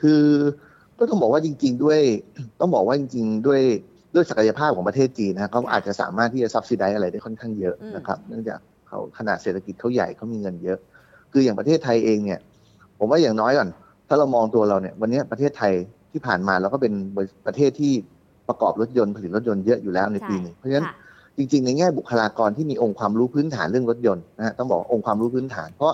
[0.00, 0.24] คือ
[0.98, 2.00] ก็ต้องบอกว่าจริง ๆ ด้วย
[2.60, 3.62] ต้องบอกว่าจริง ๆ ด้วย
[4.14, 8.58] ด้วยศักยภาพของประเทศจีนนะเขาอาจจะสามารถที่จะ subsidize อะไรได้ค่อนข้างเยอะอืมนะครับ เนื่องจาก
[8.88, 10.78] เขาขนาดเศรษฐกิจเขาใหญ่เขามีเงินเยอะ
[11.32, 12.40] คืออย่างประเทศไทยเองเนี่ย
[12.98, 13.68] ผมว่าอย่างน้อยก่อน
[14.08, 15.72] ถ้าเรามองตัวเราเนี่ย วันนี้ประเทศไทย
[16.12, 16.92] ที่ผ่านมาเราก็เป็น
[17.46, 17.92] ประเทศที่
[18.48, 20.94] ประกอบรถยนต์ผลิตรถยนต์เยอะอยู่แล้วในปีหนึ่งเพราะฉะนั้นค่ะ
[21.36, 25.92] จริง ๆ ในแง่บุคลากรที่มีองค์ความรู้พื้นฐานเรื่องรถยนต์นะฮะต้องบอกว่าองค์ความรู้พื้นฐาน เพราะ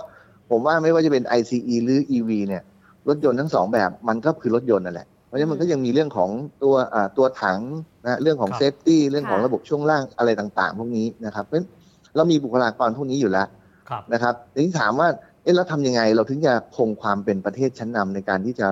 [0.51, 2.63] ผมว่าไม่ว่าจะเป็น ICE หรือ EV เนี่ย
[3.09, 6.31] รถยนต์ทั้งสองแบบมันก็คือรถยนต์นั่นแหละ เพราะฉะนั้นมันก็ยังมีเรื่องของ
[6.63, 7.61] ตัวอ่าตัวถัง
[8.05, 11.69] นะเรื่องของครับ safety เรื่องของค่ะระบบช่วงล่างอะไรต่างๆ พวกนี้นะครับเพราะฉะนั้น
[12.17, 13.47] เรามีบุคลากรพวกนี้อยู่แล้ว
[13.91, 15.09] ครับนะครับทีนี้ถามว่า
[15.43, 18.69] เอ๊ะแล้วทำยังไงเราถึงจะคงความเป็นประเทศชั้นนำในการที่จะ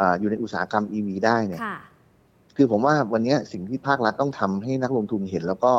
[0.00, 1.76] อาอยู่ในอุตสาหกรรม EV ได้เนี่ยค่ะ
[2.56, 5.72] คือผมว่าวันนี้สิ่งที่ภาครัฐต้องทำให้นักลงทุนเห็น แล้วก็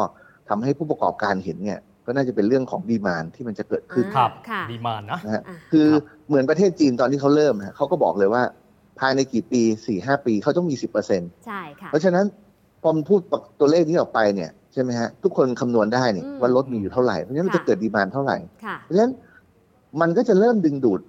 [0.50, 8.44] ทำให้ผู้ประกอบการเห็นเนี่ยก็น่าจะเป็นเรื่องของ demand ที่มันจะเกิดขึ้นครับค่ะ demand นะนะฮะอะคือครับเหมือนประเทศจีนตอนที่เขาเริ่มฮะเขาก็บอกเลยว่า
[9.00, 12.26] ภายในกี่ปีสี่ห้าปีเขาต้องมีสิบเปอร์เซ็นต์ใช่ค่ะเพราะฉะนั้น
[12.82, 13.20] พอมันพูด
[13.60, 19.12] ตัวเลขนี้ออกไปเนี่ยใช่ไหมฮะทุกคนคำนวณได้เนี่ยอืมว่ารถมีอยู่เท่าไหร่เพราะฉะนั้นมันจะค่ะเกิดดีมานเท่าไหร่ค่ะเพราะฉะนั้น
[20.02, 21.00] มันก็จะเริ่มดึงดูด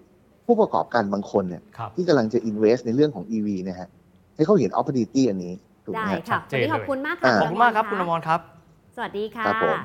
[0.46, 3.88] ผู้ประกอบการบางคนเนี่ยครับที่กำลังจะ invest ในเรื่องของ EV เนะฮะ
[4.36, 5.52] ให้เขาเห็น opportunity อันนี้
[5.84, 8.40] ถูกไหมได้ฮะค่ะชัดเจวันนนี้ขอบคุณมากค่ะอ่าขอบคุณมากครับคุณอมรครับ
[8.96, 9.78] สวัสดีค่ะครับผม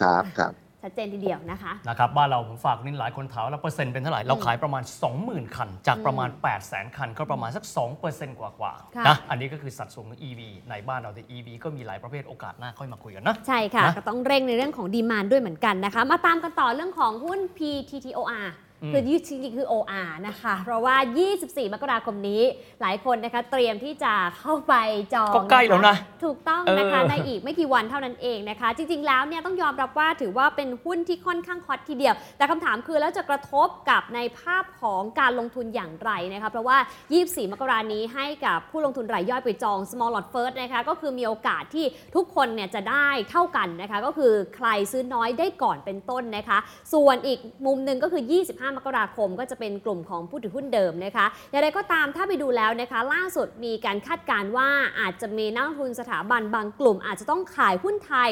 [0.00, 4.82] ครับครับ ชัดเจนทีเดียวนะคะนะครับบ้านเราผมฝากนิดหลายคนถามแล้วเปอร์เซ็นต์เป็นเท่าไหร่ เราขายประมาณ
[5.18, 7.64] 20,000 คัน จากประมาณ 8 0 0 0 0 0 คัน ก็ประมาณสัก
[8.02, 19.10] 2%กว่ากว่าๆค่ะนะอันนี้ก็คือสัดส่วนของ EV ในบ้านเราแต่ EV ก็มีหลายประเภทโอกาสหน้าค่อยมาคุยกันนะ ใช่ค่ะนะก็ต้องเร่งในเรื่องของดีมานด้วยเหมือนกันนะคะมาตามกันต่อเรื่องของหุ้น PTTOR อืม คือจ
[19.44, 20.96] ริงๆคือ OR นะคะ เพราะว่า
[21.34, 22.42] 24 มกราคมนี้
[22.80, 24.74] หลายคนนะคะเตรียมที่จะเข้าไป
[25.14, 36.78] จองก็ใกล้แล้วนะ ถูกต้องนะคะเออในอีกไม่กี่วันเท่านั้นเองนะคะ จริง ๆ แล้วเนี่ยต้องยอมรับว่าถือว่าเป็นหุ้นที่ค่อนข้างฮอตทีเดียว แต่คำถามคือแล้วจะกระทบกับในภาพของการลงทุนอย่างไรนะคะ เพราะว่า
[37.14, 46.58] 24 มกรานี้ให้กับผู้ลงทุนรายย่อยไปจอง small lot first นะคะก็คือมีโอกาสที่ทุกคนเนี่ยจะได้เท่ากันนะคะ ก็คือใครซื้อน้อยได้ก่อนเป็นต้นนะคะ
[46.94, 54.68] ส่วนอีกมุมหนึ่งก็คือ 25มกราคม ก็จะเป็นกลุ่มของผู้ถือหุ้นเดิมนะคะอย่างไรก็ตามถ้าไปดูแล้วนะคะ ล่าสุดมีการคาดการณ์ว่า
[55.00, 58.30] อาจจะมีนักลงทุนสถาบันบางกลุ่ม อาจจะต้องขายหุ้นไทย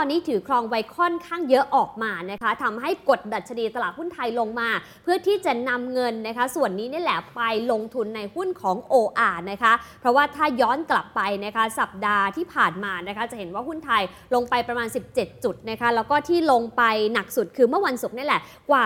[0.00, 4.68] ตอนนี้ถือครองไว้ค่อนข้างเยอะออกมานะคะทำให้กดดัชนีตลาดหุ้นไทยลงมา
[5.02, 7.40] เพื่อที่จะนำเงินนะคะ ส่วนนี้นี่แหละไป
[7.72, 14.02] ลงทุนในหุ้นของ OR นะคะ เพราะว่าถ้าย้อนกลับไปนะคะ สัปดาห์ที่ผ่านมานะคะ จะเห็นว่าหุ้นไทย
[14.34, 16.82] ลงไปประมาณ 17 จุดนะคะ แล้วก็ที่ลงไป
[17.14, 18.40] หนักสุดคือเมื่อวันศุกร์นี่แหละ
[18.70, 18.82] กว่า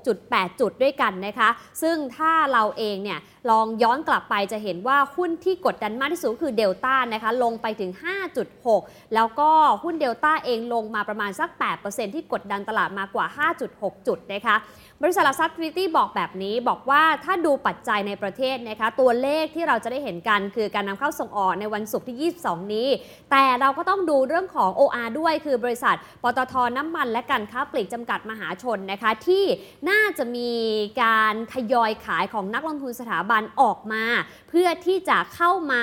[0.00, 1.48] 16.8 จุดด้วยกันนะคะ
[1.82, 3.18] ซึ่งถ้าเราเองเนี่ย
[3.50, 7.90] ลองย้อนกลับไปจะเห็นว่าหุ้นที่กดดันมากที่สุดคือเดลต้านะคะลงไปถึง
[8.52, 9.50] 5.6 แล้วก็
[9.84, 11.50] หุ้นเดลต้าเองลงมาประมาณสัก
[11.82, 13.26] 8%ที่กดดันตลาดมากว่า
[13.66, 14.56] 5.6 จุดนะคะ
[15.02, 22.88] บริษัทหลักทรัพย์ทริตี้บอกแบบนี้ บอกว่าถ้าดูปัจจัยในประเทศนะคะตัวเลขที่เราจะได้เห็นกันคือการนำเข้าส่งออกในวันศุกร์ที่ 22 นี้
[23.30, 29.44] แต่เราก็ต้องดูเรื่องของ OR ด้วย คือบริษัทปตทน้ำมันและการค้าปลีกจำกัดมหาชนนะคะที่
[29.90, 30.52] น่าจะมี
[31.02, 34.04] การทยอยขายของนักลงทุนสถาบันออกมา
[34.50, 35.82] เพื่อที่จะเข้ามา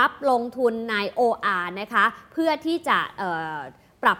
[0.00, 2.98] รับลงทุนใน OR นะคะเพื่อที่จะ
[4.02, 4.18] ปรับ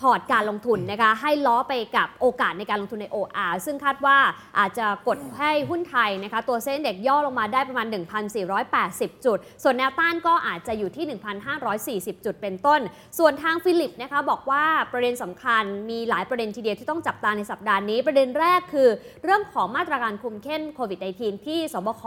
[0.00, 4.18] พอร์ตการลงทุนนะคะให้ล้อไปกับโอกาสในการลงทุนใน OR ซึ่งคาดว่า
[4.58, 7.86] อาจจะกดให้หุ้นไทยนะคะตัวเส้นเด็กย่อลงมาได้ประมาณ
[8.56, 11.04] 1,480 จุด ส่วนแนวต้านก็อาจจะอยู่ที่
[12.10, 12.80] 1,540 จุดเป็นต้น
[13.18, 18.88] ส่วนทางฟิลิปนะคะบอกว่าประเด็นสำคัญมีหลายประเด็นทีเดียวที่ต้องจับตาในสัปดาห์นี้ ประเด็นแรกคือ
[19.24, 22.02] เรื่องของมาตรการคุมเข้มโควิด -19 ที่สบค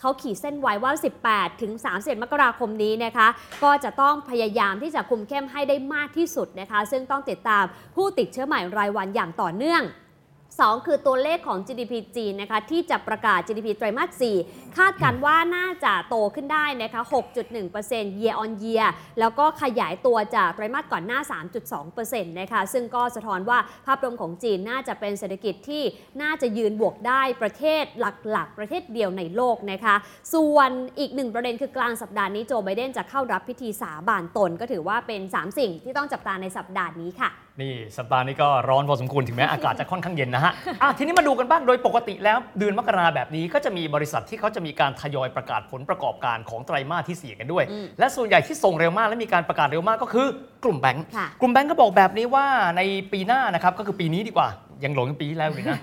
[0.00, 0.92] เขาขีดเส้นไว้ว่า
[1.28, 3.28] 18 ถึง31มกราคมนี้นะคะ
[3.64, 7.64] ก็จะต้องพยายามที่จะคุมเข้มให้ได้มากที่สุดนะคะซึ่งต้องติดตาม
[7.94, 9.82] ผู้ติดเชื้อใหม่รายวันอย่างต่อเนื่อง
[10.64, 17.02] 2 คือตัวเลขของ GDP จีนนะคะที่จะประกาศ GDP ไตรมาส 4 คาดการณ์ว่าน่าจะโตขึ้นได้นะคะ
[17.60, 18.86] 6.1% year on year
[19.20, 21.20] แล้วก็ขยายตัวจากไตรมาสก่อนหน้า
[21.76, 25.82] 3.2%นะคะซึ่งก็สะท้อนว่าภาพรวมของจีนน่าจะเป็นเศรษฐกิจที่
[26.22, 28.04] น่าจะยืนบวกได้ประเทศห
[28.36, 29.94] ลักๆ ประเทศเดียวในโลกนะคะ
[30.34, 37.30] ส่วนอีกหนึ่งประเด็นคือกลางสัปดาห์นี้โจไบเดนจะเข้ารับพิธีสาบานตนก็ถือว่าเป็น 3 สิ่งที่ต้องจับตาในสัปดาห์นี้ค่ะ
[37.62, 40.52] นี่สัปดาห์นี้ก็ร้อนพอสมควรถึงแม้อากาศจะค่อนข้างเย็นนะฮะ
[40.82, 50.26] อะทีนี้มาดูกันบ้างโดยปกติแล้วเดือนมกราแบบนี้ก็จะมีบริษัทที่เขาจะมีการทยอยประกาศผลประกอบการของไตรมาสที่ 4 กันด้วยอืมและส่วนใหญ่ที่ส่งเร็วมากและมีการประกาศเร็วมากก็คือ
[50.64, 52.46] กลุ่มแบงค์ค่ะกลุ่มแบงค์ก็บอกแบบนี้ว่า
[52.76, 52.82] ใน
[53.12, 54.48] ปีหน้านะครับก็คือปีนี้ดีกว่า
[54.84, 55.78] ยังหลงปีที่แล้วอยู่นะ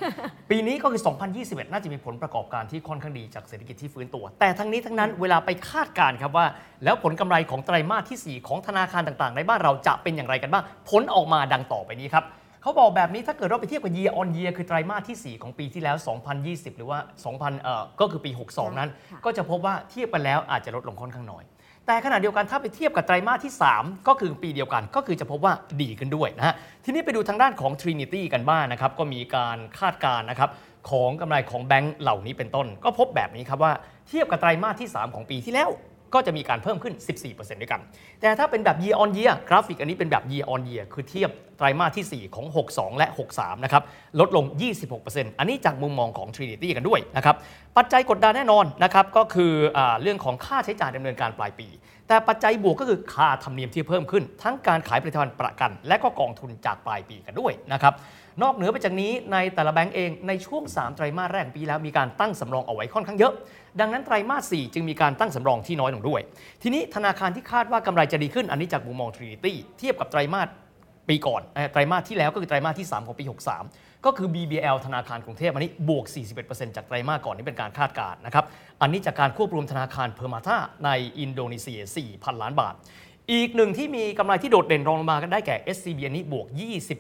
[0.50, 1.02] ปีนี้ก็คือ
[1.38, 6.46] 2021 น่าจะมีผลประกอบการที่ค่อนข้างดีจากเศรษฐกิจที่ฟื้นตัว แต่ทั้งนี้ทั้งนั้นเวลาไปคาดการณ์ครับว่า
[6.84, 12.26] แล้วผลกำไรของไตรมาสที่ 4 ของธนาคารต่างๆ ในบ้านเราจะเป็นอย่างไรกันบ้าง ผลออกมาดังต่อไปนี้ครับ
[12.62, 15.96] เขาบอกแบบนี้ถ้าเกิดเราไปเทียบกับ year on year คือไตรมาสที่ 4 ของปีที่แล้ว
[16.38, 17.00] 2020 หรือว่า
[17.32, 21.44] 2000 เอ่อ ก็คือปี 62 นั้นค่ะก็จะพบว่าเทียบกันแล้วอาจจะลดลงค่อนข้างน้อย
[21.88, 30.50] แต่ขณะเดียวกันถ้าไปเทียบกับไตรมาสที่ 3 ก็คือปีเดียวกัน ก็คือจะพบว่าดีขึ้นด้วยนะฮะทีนี้ไปดูทางด้านของ Trinity กันบ้างนะครับ ก็มีการคาดการณ์นะครับ
[30.90, 33.74] ของกำไรของแบงก์เหล่านี้เป็นต้น ก็พบแบบนี้ครับว่า
[34.08, 35.70] เทียบกับไตรมาสที่ 3 ของปีที่แล้ว
[36.14, 36.94] ก็จะมีการเพิ่มขึ้น
[37.28, 37.82] 14%ด้วยกัน
[38.22, 43.84] แต่ถ้าเป็นแบบ year on year กราฟิกอันนี้เป็นแบบ year on year คือเทียบไตรมาสที่ 4 ของ 62 และ 63 นะครับ
[44.20, 44.46] ลดลง
[44.92, 47.36] 26%อันนี้จากมุมมองของ Trinity กันด้วยนะครับ
[47.78, 51.68] ปัจจัยกดดันแน่นอนนะครับก็คืออเรื่องของค่าใช้จ่ายดำเนินการปลายปี
[52.08, 57.94] แต่ปัจจัยบวกก็คือค่าธรรมเนียมที่เพิ่มขึ้น ทั้งการขายผลิตภัณฑ์ประกัน และก็กองทุนจากปลายปีกันด้วยนะครับ
[58.42, 63.34] นอกเหนือไปจากนี้ในแต่ละแบงก์เองในช่วง 3 ไตรมาสแรกปีแล้วมีการตั้งสำรองเอาไว้ค่อนข้างเยอะ
[63.80, 66.22] ดังนั้นไตรมาส 4 จึงมีการตั้งสำรองที่น้อยลงด้วย
[66.62, 70.48] ทีนี้ธนาคารที่คาดว่ากำไรจะดีขึ้นอันนี้จากมุมมอง Trinity เทียบกับไตรมาส
[71.10, 73.24] ปีก่อนไตรมาสที่แล้วก็คือไตรมาสที่ 3 ของปี
[73.66, 76.06] 63 ก็คือ BBL ธนาคารกรุงเทพอันนี้บวก
[76.40, 78.46] 41%จากไตรมาสก่อนนี่เป็นการคาดการณ์นะครับ
[78.82, 81.80] อันนี้จากการควบรวมธนาคารเพอร์มาธาในอินโดนีเซีย
[82.12, 82.74] 4,000 ล้านบาท
[83.32, 86.48] อีกหนึ่งที่มีกำไรที่โดดเด่นรองลงมากันได้แก่ SCB อันนี้บวก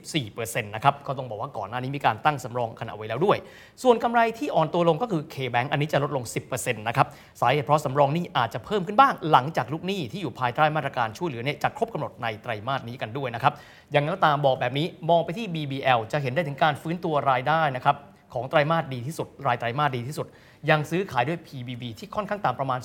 [0.06, 3.38] 24%นะครับก็ต้องบอกว่าก่อนหน้านี้มีการตั้งสำรองขณะไว้แล้วด้วย
[3.84, 7.08] ส่วนกำไรที่อ่อนตัวลงก็คือ K-Bank อันนี้จะลดลง 10%นะครับ
[7.42, 13.54] สาเหตุเพราะสำรองนี้อาจจะเพิ่มขึ้นบ้างหลังจากลูกหนี้ที่อยู่ภายใต้มาตรการช่วยเหลือเนี่ยจะครบกำหนดในไตรมาสนี้กันด้วยนะครับ
[13.92, 17.98] อย่างไรก็ตามบอกแบบนี้มองไปที่ BBL จะเห็นได้ถึงการฟื้นตัวรายได้นะครับ
[18.34, 20.28] ของไตรมาสดีที่สุด รายไตรมาสดีที่สุด
[20.70, 22.80] ยังซื้อขายด้วย PBB ที่ค่อนข้างต่ำประมาณ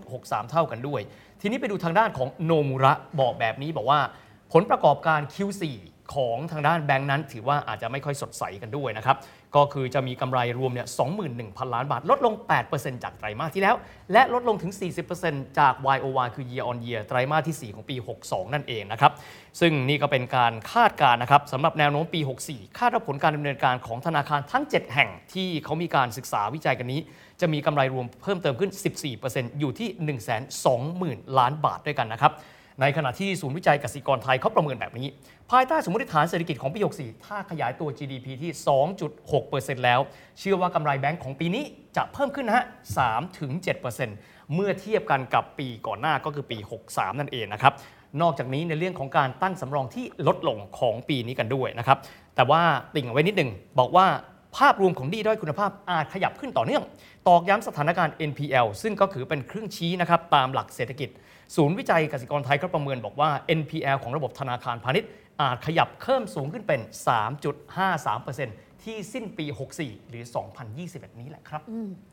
[0.00, 1.00] 0.63 เท่ากันด้วย
[1.46, 4.00] ทีนี้ไปดูทางด้านของโนมุระบอกแบบนี้บอกว่า
[4.52, 5.62] ผลประกอบการ Q4
[6.14, 9.16] ของทางด้านแบงค์นั้น ถือว่าอาจจะไม่ค่อยสดใสกันด้วยนะครับ
[9.56, 10.88] ก็คือจะมีกำไรรวมเนี่ย
[11.30, 12.34] 21,000 ล้านบาท ลดลง
[12.68, 13.76] 8%จากไตรมาสที่แล้ว
[14.12, 14.72] และลดลงถึง
[15.14, 19.12] 40%จาก YOY คือ year on year ไตรมาสที่ 4 ของปี 62 นั่นเองนะครับ
[19.60, 22.20] ซึ่งนี่ก็เป็นการคาดการณ์นะครับสำหรับแนวโน้มปี
[22.50, 27.00] 64 คาดว่าผลการดำเนินการของธนาคารทั้ง 7 แห่งที่เขามีการศึกษาวิจัยกันนี้
[27.40, 28.70] จะมีกำไรรวมเพิ่มเติมขึ้น
[29.14, 29.88] 14%อยู่ที่
[31.22, 32.32] 120,000 ล้านบาทด้วยกันนะครับ
[32.80, 35.06] ในขณะที่ศูนย์วิจัยกสิกรไทยเขาประเมินแบบนี้
[35.50, 38.50] ภายใต้สมมติฐานเศรษฐกิจของปี64ถ้าขยายตัว GDP ที่
[39.18, 40.00] 2.6%แล้ว
[40.38, 41.64] เชื่อว่ากำไรแบงก์ของปีนี้
[41.96, 42.64] จะเพิ่มขึ้นนะฮะ
[43.38, 46.58] 3-7%เมื่อเทียบกันกับปีก่อนหน้าก็คือปี
[46.88, 47.72] 63 นั่นเองนะครับ
[48.22, 51.98] นอกจากนี้ในเรื่องของการตั้งสำรองที่ลดลงของปีนี้กันด้วยนะครับ
[52.36, 52.62] แต่ว่า
[52.94, 54.06] ติ่งเอาไว้นิดหนึ่งบอกว่า
[54.56, 56.82] ภาพรวมของดีด้อยคุณภาพอาจขยับขึ้นต่อเนื่อง
[57.28, 61.08] ตอกย้ำสถานการณ์ NPL ซึ่งก็ถือเป็นเครื่องชี้นะครับตามหลักเศรษฐกิจ
[61.56, 65.08] ศูนย์วิจัยกสิกรไทยก็ประเมินบอกว่า NPL ของระบบธนาคารพาณิชย์
[65.40, 66.80] อาจขยับเพิ่มสูงขึ้นเป็น
[67.56, 69.46] 3.53% ที่สิ้นปี
[69.78, 70.24] 64 หรือ
[70.72, 71.62] 2021 นี้แหละครับ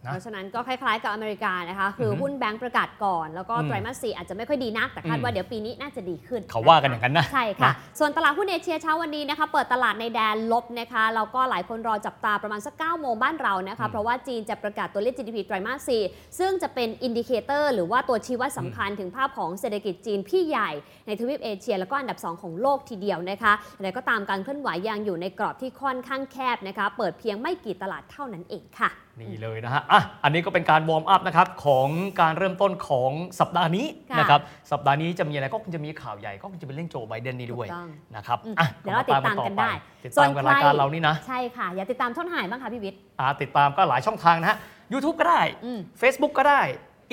[0.05, 20.69] นะเพราะฉะนั้นก็คล้ายๆกับอเมริกานะคะ คือออฮึหุ้นแบงก์ประกาศก่อน แล้วก็อืมไตรมาสสี่อาจจะไม่ค่อยดีนัก แต่คาดอืมว่าเดี๋ยวปีนี้น่าจะดีขึ้น เขาว่ากันอย่างนั้นนะ ใช่ค่ะนะส่วนตลาดหุ้นเอเชียเช้าวันนี้นะคะ เปิดตลาดในแดนลบนะคะ แล้วก็หลายคนรอจับตาประมาณสัก 9 โมงบ้านเรานะคะ เพราะว่าจีนจะประกาศตัวเลข GDP ไตรมาส4ซึ่งจะเป็น indicator หรือว่าตัวชี้วัดสำคัญถึงภาพของเศรษฐกิจจีนพี่ใหญ่
[21.07, 28.89] ในทวีปเอเชีย แล้วก็อันดับ 2 ของโลกทีเดียวนะคะแต่ก็ตามการเคลื่อนไหวยังอยู่ในกรอบที่ค่อนข้างแคบนะคะเปิดเพียงไม่กี่ตลาดเท่านั้นเองค่ะ
[29.20, 31.88] นี่เลยนะฮะอะอันนี้ก็เป็นการ warm up นะครับของ
[32.22, 34.41] การเริ่มต้นของสัปดาห์นี้ค่ะนะครับ
[34.72, 39.72] สัปดาห์นี้จะมีอะไรก็คงจะมีข่าวใหญ่ก็คงจะเป็นเรื่องโจไบเดนนี่ด้วยถูกต้องนะครับอืมอะเดี๋ยวเราติดตามกันได้
[40.05, 44.57] ติดตามกันรายการเรานี่นะใช่ค่ะ อย่าติดตามช่องทางไหนบ้างคะพี่วิทย์อ่าติดตามก็หลายช่องทางนะฮะ
[44.93, 46.62] YouTube ก็ได้อืม Facebook ก็ได้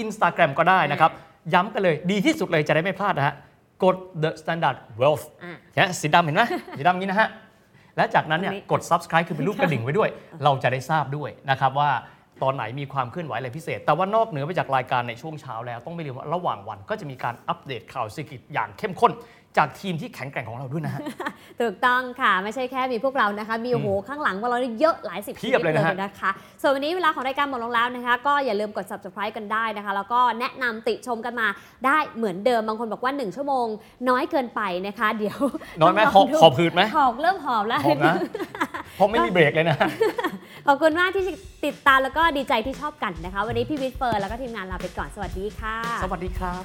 [0.03, 1.11] Instagram ก็ได้นะครับ
[1.55, 3.34] ย้ำกันเลยดีที่สุดเลยจะได้ไม่พลาดนะฮะ
[3.84, 6.42] กด The Standard Wealth อะเนี่ยสีดำเห็นไหม
[6.78, 7.28] สีดำอย่างนี้นะฮะ
[7.99, 10.09] และจากนั้นเนี่ยตรงนี้กด subscribe คือเป็นรูปกระดิ่งไว้ด้วย
[10.44, 11.90] เราจะได้ทราบด้วยนะครับว่า
[12.42, 19.12] ตอนไหนมีความเคลื่อนไหวอะไรพิเศษ แต่ว่านอกเหนือไปจากรายการในช่วงเช้าแล้วต้องไม่ลืมว่าระหว่างวันก็จะมีการอัปเดตข่าวเศรษฐกิจอย่างเข้มข้น
[19.57, 21.01] จากทีมที่แข็งแกร่งของเราด้วยนะฮะ
[21.61, 26.30] ถูกต้องค่ะ ไม่ใช่แค่มีพวกเรานะคะ มีโอ้โหข้างหลังพวกเรานี่เยอะหลายสิบเพียบเลยนะฮะชีวิตนะคะ
[26.61, 31.46] ส่วนวันนี้เวลาของรายการหมดลงแล้วนะคะ ก็อย่าลืมกด subscribe กันได้นะคะ แล้วก็แนะนำติชมกันมา
[31.86, 33.66] ได้เหมือนเดิมบางคนบอกว่า 1 ชั่วโมง
[34.09, 35.38] น้อยเกินไปนะคะ เดี๋ยว
[35.80, 38.14] น้อยไหมต้งหอบลงดูหอบหืดไหมหอบเริ่มหอบแล้วหอบนะ
[38.96, 39.76] เพราะไม่มีเบรกเลยนะ
[40.66, 41.24] ขอบคุณมากที่
[41.66, 46.64] ติดตามแล้วก็ดีใจที่ชอบกันนะคะ วันนี้พี่วิทย์เฟิร์นแล้วก็ทีมงานลาไปก่อนสวัสดีค่ะ สวัสดีครับ